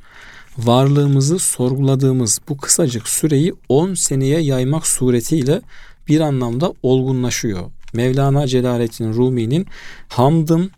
varlığımızı 0.57 1.39
sorguladığımız 1.39 2.39
bu 2.49 2.57
kısacık 2.57 3.09
süreyi 3.09 3.53
10 3.69 3.93
seneye 3.93 4.39
yaymak 4.41 4.87
suretiyle 4.87 5.61
bir 6.07 6.19
anlamda 6.19 6.73
olgunlaşıyor. 6.83 7.71
Mevlana 7.93 8.47
Celaleddin 8.47 9.13
Rumi'nin 9.13 9.65
hamdım, 10.07 10.69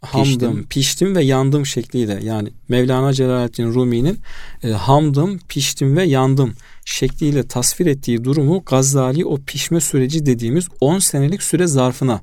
hamdım, 0.00 0.30
piştim. 0.30 0.66
piştim 0.68 1.16
ve 1.16 1.24
yandım 1.24 1.66
şekliyle 1.66 2.20
yani 2.22 2.48
Mevlana 2.68 3.12
Celaleddin 3.12 3.74
Rumi'nin 3.74 4.18
e, 4.62 4.70
hamdım, 4.70 5.38
piştim 5.48 5.96
ve 5.96 6.04
yandım 6.04 6.54
şekliyle 6.84 7.48
tasvir 7.48 7.86
ettiği 7.86 8.24
durumu 8.24 8.62
Gazali 8.66 9.24
o 9.24 9.36
pişme 9.36 9.80
süreci 9.80 10.26
dediğimiz 10.26 10.68
10 10.80 10.98
senelik 10.98 11.42
süre 11.42 11.66
zarfına 11.66 12.20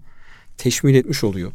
teşmil 0.58 0.96
etmiş 0.96 1.24
oluyor. 1.24 1.52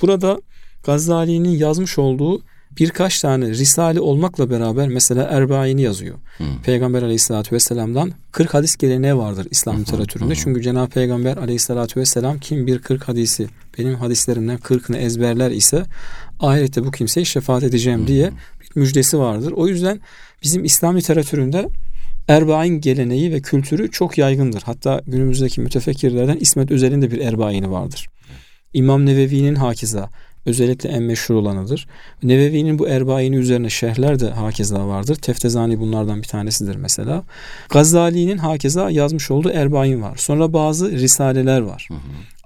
Burada 0.00 0.40
Gazali'nin 0.84 1.56
yazmış 1.58 1.98
olduğu 1.98 2.42
birkaç 2.78 3.20
tane 3.20 3.48
risale 3.48 4.00
olmakla 4.00 4.50
beraber 4.50 4.88
mesela 4.88 5.22
Erbain'i 5.22 5.82
yazıyor. 5.82 6.14
Hı. 6.38 6.44
Peygamber 6.64 7.02
aleyhissalatü 7.02 7.54
vesselam'dan 7.54 8.12
40 8.32 8.54
hadis 8.54 8.76
geleneği 8.76 9.16
vardır 9.16 9.46
İslam 9.50 9.80
literatüründe. 9.80 10.34
Çünkü 10.34 10.62
Cenab-ı 10.62 10.90
Peygamber 10.90 11.36
aleyhissalatü 11.36 12.00
vesselam 12.00 12.38
kim 12.38 12.66
bir 12.66 12.78
40 12.78 13.08
hadisi 13.08 13.48
benim 13.78 13.94
hadislerimden 13.94 14.58
40'ını 14.58 14.96
ezberler 14.96 15.50
ise 15.50 15.84
ahirette 16.40 16.84
bu 16.84 16.90
kimseye 16.90 17.24
şefaat 17.24 17.62
edeceğim 17.62 18.02
hı. 18.02 18.06
diye 18.06 18.30
bir 18.60 18.80
müjdesi 18.80 19.18
vardır. 19.18 19.52
O 19.52 19.68
yüzden 19.68 20.00
bizim 20.42 20.64
İslam 20.64 20.96
literatüründe 20.96 21.68
Erbain 22.28 22.80
geleneği 22.80 23.32
ve 23.32 23.40
kültürü 23.40 23.90
çok 23.90 24.18
yaygındır. 24.18 24.62
Hatta 24.64 25.02
günümüzdeki 25.06 25.60
mütefekkirlerden 25.60 26.36
İsmet 26.36 26.70
Özel'in 26.70 27.02
de 27.02 27.10
bir 27.10 27.18
Erbain'i 27.18 27.70
vardır. 27.70 28.08
İmam 28.72 29.06
Nevevi'nin 29.06 29.54
hakiza, 29.54 30.10
Özellikle 30.46 30.88
en 30.88 31.02
meşhur 31.02 31.34
olanıdır. 31.34 31.86
Nevevi'nin 32.22 32.78
bu 32.78 32.88
Erbaini 32.88 33.36
üzerine 33.36 33.70
şerhler 33.70 34.20
de 34.20 34.30
hakeza 34.30 34.88
vardır. 34.88 35.14
Teftezani 35.14 35.80
bunlardan 35.80 36.22
bir 36.22 36.28
tanesidir 36.28 36.76
mesela. 36.76 37.24
Gazali'nin 37.68 38.38
hakeza 38.38 38.90
yazmış 38.90 39.30
olduğu 39.30 39.50
Erbain 39.50 40.02
var. 40.02 40.16
Sonra 40.16 40.52
bazı 40.52 40.92
risaleler 40.92 41.60
var. 41.60 41.88
Hı 41.90 41.94
hı. 41.94 41.98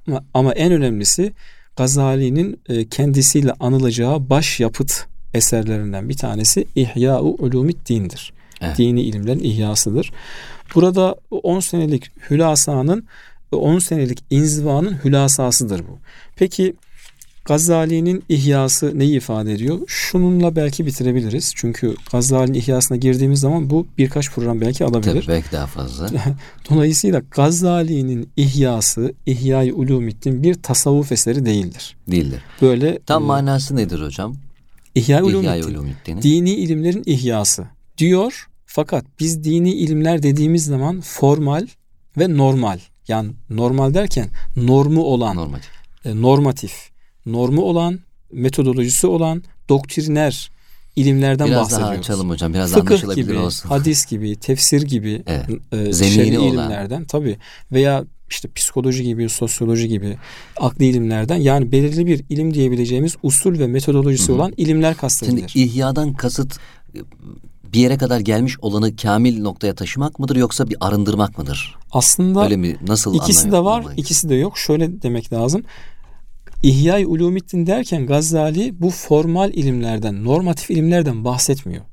Ama, 0.06 0.24
ama 0.35 0.52
en 0.52 0.72
önemlisi 0.72 1.32
Gazali'nin 1.76 2.61
e, 2.68 2.88
kendisiyle 2.88 3.52
anılacağı 3.61 4.30
baş 4.30 4.61
yapıt 4.61 5.06
eserlerinden 5.35 6.09
bir 6.09 6.16
tanesi 6.16 6.66
İhya-u 6.74 7.37
Ulumiddin'dir. 7.38 8.32
Evet. 8.61 8.78
Dini 8.78 9.02
ilimlerin 9.02 9.40
ihyasıdır. 9.40 10.12
Burada 10.74 11.16
10 11.30 11.61
senelik 11.61 12.30
hülasanın 12.30 13.06
10 13.52 13.78
senelik 13.78 14.24
inzivanın 14.30 15.04
hülasasıdır 15.04 15.80
bu. 15.80 15.98
Peki 16.37 16.74
Gazali'nin 17.46 18.24
ihyası 18.28 18.98
neyi 18.98 19.16
ifade 19.16 19.52
ediyor? 19.52 19.78
Şununla 19.87 20.56
belki 20.56 20.87
bitirebiliriz. 20.87 21.52
Çünkü 21.56 21.96
Gazali'nin 22.12 22.59
ihyasına 22.59 22.96
girdiğimiz 22.96 23.40
zaman 23.40 23.70
bu 23.70 23.87
birkaç 23.98 24.30
program 24.30 24.61
belki 24.61 24.85
alabilir. 24.85 25.12
Tabii 25.12 25.28
belki 25.28 25.52
daha 25.52 25.66
fazla. 25.66 26.11
Dolayısıyla 26.70 27.22
Gazali'nin 27.30 28.28
ihyası, 28.37 29.14
İhya-i 29.26 29.72
Ulumiddin 29.72 30.42
bir 30.42 30.54
tasavvuf 30.54 31.12
eseri 31.12 31.46
değildir. 31.46 31.96
Değildir. 32.11 32.40
Böyle 32.62 32.98
Tam 33.06 33.22
e, 33.22 33.26
manası 33.26 33.76
nedir 33.76 34.00
hocam? 34.00 34.37
İhya-i 34.94 35.22
Ulumiddin. 35.22 36.22
Dini 36.22 36.50
ilimlerin 36.50 37.02
ihyası 37.06 37.66
diyor. 37.98 38.48
Fakat 38.66 39.04
biz 39.20 39.44
dini 39.44 39.72
ilimler 39.72 40.22
dediğimiz 40.22 40.64
zaman 40.64 41.00
formal 41.00 41.66
ve 42.18 42.37
normal. 42.37 42.78
Yani 43.09 43.30
normal 43.50 43.94
derken 43.94 44.28
normu 44.56 45.02
olan, 45.02 45.37
normatif, 45.37 45.70
e, 46.04 46.22
normatif 46.22 46.95
normu 47.27 47.62
olan, 47.62 48.01
metodolojisi 48.33 49.07
olan 49.07 49.43
doktriner 49.69 50.51
ilimlerden 50.97 51.47
biraz 51.47 51.61
bahsediyoruz. 51.61 51.89
Biraz 51.89 51.93
daha 51.93 52.01
açalım 52.01 52.31
hocam. 52.31 52.55
Biraz 52.55 52.73
Fıkıh 52.73 52.91
anlaşılabilir 52.91 53.27
gibi, 53.27 53.39
olsun. 53.39 53.69
hadis 53.69 54.07
gibi, 54.07 54.37
tefsir 54.37 54.83
gibi 54.83 55.23
evet. 55.27 55.49
e, 55.73 56.39
olan. 56.39 56.49
ilimlerden 56.49 57.05
tabii 57.05 57.39
veya 57.73 58.05
işte 58.31 58.49
psikoloji 58.55 59.05
gibi, 59.05 59.29
sosyoloji 59.29 59.89
gibi 59.89 60.17
akli 60.57 60.85
ilimlerden 60.85 61.37
yani 61.37 61.73
belirli 61.73 62.07
bir 62.07 62.25
ilim 62.29 62.55
diyebileceğimiz 62.55 63.17
usul 63.23 63.59
ve 63.59 63.67
metodolojisi 63.67 64.29
Hı-hı. 64.29 64.37
olan 64.37 64.53
ilimler 64.57 64.97
kastedilir. 64.97 65.49
Şimdi 65.49 65.65
ihyadan 65.65 66.12
kasıt 66.12 66.59
bir 67.73 67.81
yere 67.81 67.99
kadar 67.99 68.21
gelmiş 68.21 68.57
olanı 68.61 68.97
kamil 68.97 69.41
noktaya 69.41 69.75
taşımak 69.75 70.19
mıdır 70.19 70.37
yoksa 70.37 70.69
bir 70.71 70.77
arındırmak 70.81 71.39
mıdır? 71.39 71.75
Aslında 71.93 72.45
Öyle 72.45 72.57
mi? 72.57 72.77
Nasıl 72.89 73.15
ikisi 73.15 73.53
de 73.53 73.65
var, 73.65 73.85
ikisi 73.97 74.29
de 74.29 74.35
yok. 74.35 74.59
Şöyle 74.59 75.03
demek 75.03 75.33
lazım. 75.33 75.62
İhya-i 76.66 77.07
Ulumiddin 77.07 77.66
derken 77.66 78.07
Gazali 78.07 78.81
bu 78.81 78.90
formal 78.90 79.55
ilimlerden, 79.55 80.24
normatif 80.24 80.70
ilimlerden 80.70 81.24
bahsetmiyor. 81.24 81.85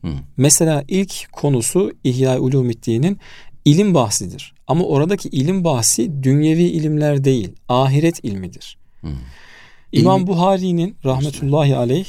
Hı. 0.00 0.08
Mesela 0.36 0.84
ilk 0.88 1.32
konusu 1.32 1.92
İhya-i 2.04 2.38
Ulumiddin'in 2.38 3.18
ilim 3.64 3.94
bahsidir. 3.94 4.54
Ama 4.66 4.84
oradaki 4.84 5.28
ilim 5.28 5.64
bahsi 5.64 6.22
dünyevi 6.22 6.62
ilimler 6.62 7.24
değil, 7.24 7.52
ahiret 7.68 8.24
ilmidir. 8.24 8.78
Hı. 9.00 9.08
İmam 9.92 10.26
Buhari'nin 10.26 10.96
rahmetullahi 11.04 11.76
aleyh 11.76 12.06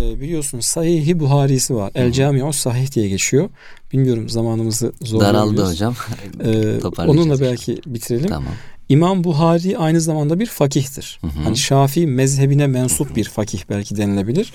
e, 0.00 0.20
biliyorsunuz 0.20 0.64
Sahih-i 0.64 1.20
Buhari'si 1.20 1.74
var. 1.74 1.92
El 1.94 2.12
Camiu 2.12 2.52
Sahih 2.52 2.94
diye 2.94 3.08
geçiyor. 3.08 3.50
Bilmiyorum 3.92 4.28
zamanımızı 4.28 4.92
zorluyoruz. 5.00 5.20
Daraldı 5.20 5.66
hocam. 5.66 5.94
ee, 6.44 6.78
onunla 7.06 7.40
belki 7.40 7.80
bitirelim. 7.86 8.28
Tamam. 8.28 8.52
İmam 8.88 9.24
Buhari 9.24 9.78
aynı 9.78 10.00
zamanda 10.00 10.40
bir 10.40 10.46
fakihtir. 10.46 11.18
Hı 11.20 11.26
hı. 11.26 11.42
Hani 11.44 11.56
Şafii 11.56 12.06
mezhebine 12.06 12.66
mensup 12.66 13.16
bir 13.16 13.24
fakih 13.24 13.62
belki 13.70 13.96
denilebilir. 13.96 14.52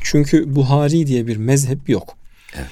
Çünkü 0.00 0.56
Buhari 0.56 1.06
diye 1.06 1.26
bir 1.26 1.36
mezhep 1.36 1.88
yok. 1.88 2.16
Evet. 2.54 2.66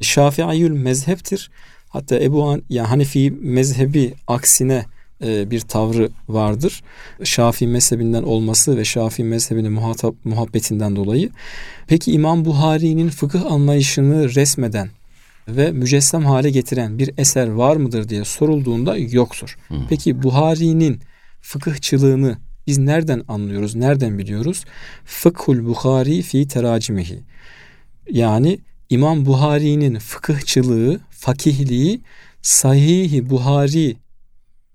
Şafiiyül 0.00 0.70
mezheptir. 0.70 1.50
Hatta 1.88 2.20
Ebu 2.20 2.48
Han, 2.48 2.62
yani 2.70 2.88
Hanefi 2.88 3.30
mezhebi 3.30 4.14
aksine 4.26 4.84
e, 5.24 5.50
bir 5.50 5.60
tavrı 5.60 6.10
vardır. 6.28 6.82
Şafii 7.24 7.66
mezhebinden 7.66 8.22
olması 8.22 8.76
ve 8.76 8.84
Şafii 8.84 9.24
mezhebine 9.24 9.68
muhatap, 9.68 10.14
muhabbetinden 10.24 10.96
dolayı. 10.96 11.30
Peki 11.86 12.12
İmam 12.12 12.44
Buhari'nin 12.44 13.08
fıkıh 13.08 13.52
anlayışını 13.52 14.34
resmeden 14.34 14.90
ve 15.48 15.72
mücessem 15.72 16.24
hale 16.24 16.50
getiren 16.50 16.98
bir 16.98 17.10
eser 17.18 17.48
var 17.48 17.76
mıdır 17.76 18.08
diye 18.08 18.24
sorulduğunda 18.24 18.96
yoktur. 18.96 19.56
Hı. 19.68 19.74
Peki 19.88 20.22
Buhari'nin 20.22 21.00
fıkıhçılığını 21.40 22.38
biz 22.66 22.78
nereden 22.78 23.22
anlıyoruz, 23.28 23.74
nereden 23.74 24.18
biliyoruz? 24.18 24.64
Fıkhul 25.04 25.66
Buhari 25.66 26.22
fi 26.22 26.48
teracimihi. 26.48 27.20
Yani 28.10 28.58
İmam 28.90 29.26
Buhari'nin 29.26 29.98
fıkıhçılığı, 29.98 31.00
fakihliği 31.10 32.00
Sahih-i 32.42 33.30
Buhari 33.30 33.96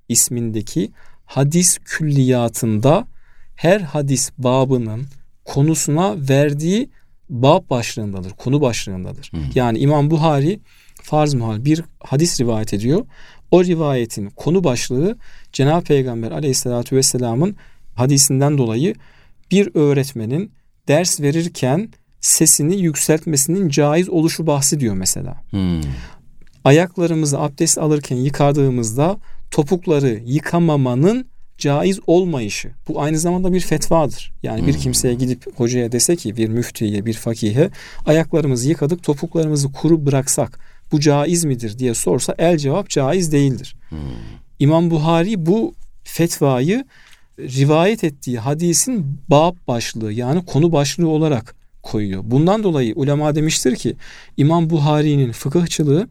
ismindeki 0.10 0.92
hadis 1.26 1.78
külliyatında 1.86 3.08
her 3.56 3.82
hadis 3.82 4.32
babının 4.38 5.06
konusuna 5.46 6.16
verdiği 6.30 6.90
bab 7.30 7.70
başlığındadır, 7.70 8.32
konu 8.32 8.62
başlığındadır. 8.62 9.32
Hı. 9.34 9.38
Yani 9.56 9.80
İmam 9.80 10.12
Buhari 10.12 10.60
farz 11.02 11.34
muhal 11.34 11.66
bir 11.66 11.84
hadis 12.00 12.42
rivayet 12.42 12.74
ediyor. 12.74 13.06
O 13.52 13.64
rivayetin 13.64 14.30
konu 14.30 14.64
başlığı 14.64 15.18
Cenab-ı 15.54 15.84
Peygamber 15.84 16.32
aleyhissalatü 16.32 16.96
vesselamın 16.96 17.56
hadisinden 17.96 18.58
dolayı 18.58 18.96
bir 19.52 19.70
öğretmenin 19.74 20.52
ders 20.88 21.22
verirken 21.22 21.90
sesini 22.22 22.76
yükseltmesinin 22.76 23.70
caiz 23.70 24.10
oluşu 24.10 24.48
bahsi 24.48 24.80
diyor 24.80 24.96
mesela. 24.96 25.44
Hmm. 25.50 25.82
Ayaklarımızı 26.64 27.40
abdest 27.40 27.78
alırken 27.78 28.16
yıkadığımızda 28.16 29.18
topukları 29.52 30.22
yıkamamanın 30.26 31.28
caiz 31.58 32.00
olmayışı. 32.08 32.70
Bu 32.88 33.02
aynı 33.02 33.20
zamanda 33.20 33.54
bir 33.54 33.60
fetvadır. 33.60 34.34
Yani 34.44 34.62
hmm. 34.62 34.68
bir 34.68 34.74
kimseye 34.74 35.14
gidip 35.14 35.58
hocaya 35.58 35.92
dese 35.92 36.16
ki 36.16 36.38
bir 36.38 36.50
müftiye, 36.50 37.06
bir 37.06 37.14
fakihe 37.14 37.70
ayaklarımızı 38.06 38.70
yıkadık, 38.70 39.04
topuklarımızı 39.04 39.72
kuru 39.72 40.06
bıraksak 40.06 40.60
bu 40.92 41.00
caiz 41.00 41.46
midir 41.46 41.80
diye 41.80 41.94
sorsa 41.94 42.36
el 42.38 42.58
cevap 42.58 42.90
caiz 42.90 43.32
değildir. 43.32 43.76
Hmm. 43.90 44.00
İmam 44.60 44.92
Buhari 44.92 45.46
bu 45.46 45.74
fetvayı 46.04 46.86
rivayet 47.40 48.04
ettiği 48.04 48.40
hadisin 48.40 49.20
bab 49.30 49.56
başlığı 49.68 50.14
yani 50.14 50.46
konu 50.46 50.72
başlığı 50.72 51.10
olarak 51.10 51.56
koyuyor. 51.84 52.22
Bundan 52.26 52.64
dolayı 52.64 52.94
ulema 52.96 53.36
demiştir 53.36 53.76
ki 53.76 53.96
İmam 54.38 54.70
Buhari'nin 54.70 55.32
fıkıhçılığı 55.32 56.08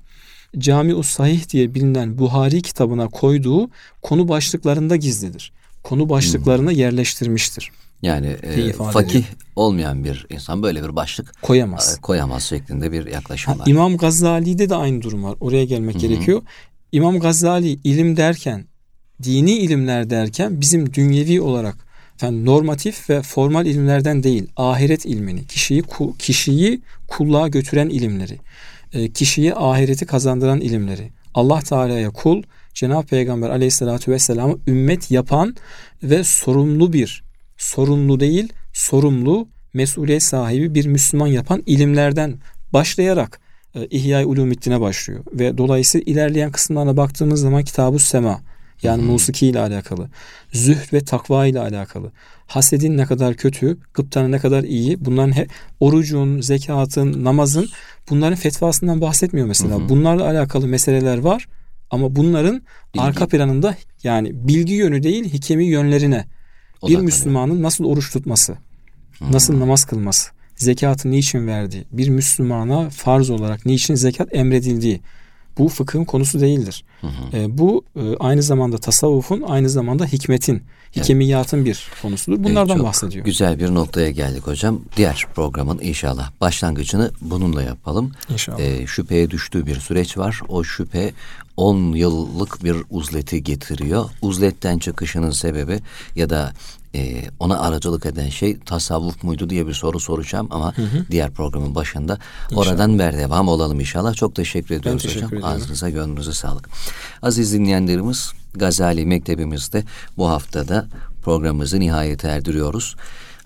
Cami-u 0.59 1.03
Sahih 1.03 1.49
diye 1.49 1.75
bilinen 1.75 2.19
Buhari 2.19 2.63
kitabına 2.63 3.09
koyduğu 3.09 3.71
konu 4.03 4.29
başlıklarında 4.29 4.97
gizlidir. 4.97 5.53
Konu 5.83 6.09
başlıklarına 6.09 6.71
hmm. 6.71 6.79
yerleştirmiştir. 6.79 7.71
Yani 8.03 8.27
e, 8.27 8.73
fakih 8.73 9.11
ediyor. 9.11 9.25
olmayan 9.57 10.05
bir 10.05 10.27
insan 10.31 10.63
böyle 10.63 10.83
bir 10.83 10.97
başlık 10.97 11.43
koyamaz. 11.43 11.97
E, 11.99 12.01
koyamaz 12.01 12.43
şeklinde 12.43 12.93
bir 12.93 13.07
yaklaşım 13.07 13.53
ha, 13.53 13.59
var. 13.59 13.67
İmam 13.67 13.97
Gazali'de 13.97 14.69
de 14.69 14.75
aynı 14.75 15.03
durum 15.03 15.25
var. 15.25 15.37
Oraya 15.41 15.65
gelmek 15.65 15.95
Hı-hı. 15.95 16.07
gerekiyor. 16.07 16.43
İmam 16.93 17.21
Gazali 17.21 17.69
ilim 17.85 18.17
derken, 18.17 18.65
dini 19.23 19.53
ilimler 19.53 20.11
derken 20.11 20.61
bizim 20.61 20.95
dünyevi 20.95 21.41
olarak 21.41 21.87
yani 22.23 22.45
normatif 22.45 23.11
ve 23.11 23.23
formal 23.23 23.67
ilimlerden 23.67 24.23
değil, 24.23 24.47
ahiret 24.57 25.07
ilmini, 25.07 25.47
kişiyi 25.47 25.83
kişiyi 26.19 26.81
kulluğa 27.09 27.49
götüren 27.49 27.89
ilimleri, 27.89 28.39
kişiye 29.15 29.55
ahireti 29.55 30.07
kazandıran 30.07 30.61
ilimleri. 30.61 31.13
Allah 31.35 31.61
Teala'ya 31.61 32.11
kul, 32.11 32.43
Cenab-ı 32.75 33.07
Peygamber 33.07 33.51
aleyhissalatü 33.51 34.13
vesselam'ı 34.13 34.59
ümmet 34.67 35.11
yapan 35.11 35.57
ve 36.03 36.25
sorumlu 36.25 36.93
bir, 36.93 37.25
sorumlu 37.57 38.21
değil, 38.21 38.53
sorumlu, 38.73 39.49
mesuliyet 39.75 40.23
sahibi 40.23 40.75
bir 40.75 40.87
Müslüman 40.87 41.27
yapan 41.27 41.63
ilimlerden 41.67 42.35
başlayarak 42.73 43.41
e, 43.75 43.87
İhya-i 43.87 44.25
Ulumiddin'e 44.27 44.81
başlıyor. 44.81 45.25
Ve 45.33 45.59
dolayısıyla 45.59 46.13
ilerleyen 46.13 46.53
kısımlarına 46.53 46.97
baktığımız 46.97 47.41
zaman 47.41 47.65
Kitab-ı 47.65 47.99
Sema, 47.99 48.41
yani 48.83 49.03
hmm. 49.03 49.11
musiki 49.11 49.47
ile 49.47 49.61
alakalı, 49.61 50.09
zühd 50.53 50.93
ve 50.93 51.01
takva 51.01 51.47
ile 51.47 51.61
alakalı, 51.61 52.13
hasedin 52.47 52.97
ne 52.97 53.05
kadar 53.07 53.35
kötü, 53.35 53.79
gıptanın 53.95 54.33
ne 54.33 54.39
kadar 54.39 54.65
iyi, 54.65 55.05
bunların 55.05 55.37
he, 55.37 55.47
orucun, 55.81 56.41
zekatın, 56.41 57.25
namazın 57.25 57.69
bunların 58.11 58.37
fetvasından 58.37 59.01
bahsetmiyor 59.01 59.47
mesela. 59.47 59.77
Hmm. 59.77 59.89
Bunlarla 59.89 60.25
alakalı 60.29 60.67
meseleler 60.67 61.19
var 61.19 61.49
ama 61.91 62.17
bunların 62.17 62.55
bilgi. 62.55 63.05
arka 63.07 63.29
planında 63.29 63.77
yani 64.03 64.49
bilgi 64.49 64.75
yönü 64.75 65.03
değil 65.03 65.25
hikemi 65.25 65.67
yönlerine 65.67 66.25
o 66.83 66.89
bir 66.89 66.99
Müslümanın 66.99 67.63
nasıl 67.63 67.85
oruç 67.85 68.13
tutması, 68.13 68.57
hmm. 69.19 69.33
nasıl 69.33 69.61
namaz 69.61 69.85
kılması, 69.85 70.31
zekatı 70.55 71.11
niçin 71.11 71.47
verdiği, 71.47 71.85
bir 71.93 72.09
Müslümana 72.09 72.91
farz 72.91 73.31
olarak 73.31 73.67
niçin 73.67 73.95
zekat 73.95 74.35
emredildiği, 74.35 75.01
bu 75.59 75.69
fıkhın 75.69 76.05
konusu 76.05 76.41
değildir. 76.41 76.85
Hı 77.01 77.07
hı. 77.07 77.37
E, 77.37 77.59
bu 77.59 77.85
e, 77.97 78.17
aynı 78.17 78.43
zamanda 78.43 78.79
tasavvufun 78.79 79.43
aynı 79.43 79.69
zamanda 79.69 80.07
hikmetin, 80.07 80.63
hikemiyatın 80.97 81.57
evet. 81.57 81.67
bir 81.67 81.89
konusudur. 82.03 82.45
Bunlardan 82.45 82.67
evet, 82.67 82.77
çok 82.77 82.87
bahsediyor. 82.87 83.25
Güzel 83.25 83.59
bir 83.59 83.75
noktaya 83.75 84.11
geldik 84.11 84.47
hocam. 84.47 84.81
Diğer 84.97 85.27
programın 85.35 85.79
inşallah 85.79 86.31
başlangıcını 86.41 87.11
bununla 87.21 87.63
yapalım. 87.63 88.13
İnşallah. 88.29 88.61
E, 88.61 88.87
şüpheye 88.87 89.31
düştüğü 89.31 89.67
bir 89.67 89.81
süreç 89.81 90.19
var. 90.19 90.41
O 90.49 90.65
şüphe 90.65 91.13
10 91.57 91.93
yıllık 91.93 92.65
bir 92.65 92.77
uzleti 92.91 93.45
getiriyor. 93.45 94.11
Uzletten 94.23 94.79
çıkışının 94.79 95.31
sebebi 95.31 95.81
ya 96.17 96.31
da 96.31 96.53
e, 96.97 97.31
ona 97.39 97.61
aracılık 97.61 98.07
eden 98.07 98.29
şey 98.29 98.59
tasavvuf 98.59 99.23
muydu 99.23 99.51
diye 99.51 99.67
bir 99.67 99.75
soru 99.75 100.01
soracağım 100.01 100.49
ama 100.51 100.77
hı 100.77 100.83
hı. 100.83 101.07
diğer 101.11 101.31
programın 101.31 101.75
başında 101.75 102.19
inşallah. 102.51 102.67
oradan 102.67 102.99
ver 102.99 103.19
devam 103.19 103.49
olalım 103.49 103.81
inşallah. 103.81 104.15
Çok 104.15 104.35
teşekkür 104.35 104.75
ediyoruz 104.75 105.05
ben 105.05 105.09
teşekkür 105.09 105.27
hocam. 105.27 105.39
Ediyorum. 105.39 105.57
Ağzınıza 105.57 105.91
gönlünüze 105.91 106.33
sağlık. 106.33 106.69
Aziz 107.23 107.53
dinleyenlerimiz 107.53 108.33
Gazali 108.55 109.07
Mektebimizde 109.07 109.85
bu 110.17 110.29
haftada 110.29 110.87
programımızı 111.23 111.81
nihayete 111.81 112.29
erdiriyoruz. 112.29 112.97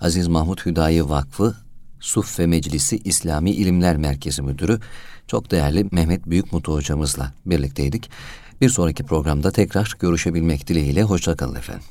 Aziz 0.01 0.27
Mahmut 0.27 0.65
Hüdayi 0.65 1.09
Vakfı 1.09 1.55
Suffe 1.99 2.47
Meclisi 2.47 2.97
İslami 2.97 3.51
İlimler 3.51 3.97
Merkezi 3.97 4.41
Müdürü 4.41 4.79
çok 5.27 5.51
değerli 5.51 5.85
Mehmet 5.91 6.25
Büyükmutlu 6.25 6.73
hocamızla 6.73 7.31
birlikteydik. 7.45 8.09
Bir 8.61 8.69
sonraki 8.69 9.03
programda 9.03 9.51
tekrar 9.51 9.95
görüşebilmek 9.99 10.67
dileğiyle 10.67 11.03
hoşçakalın 11.03 11.55
efendim. 11.55 11.83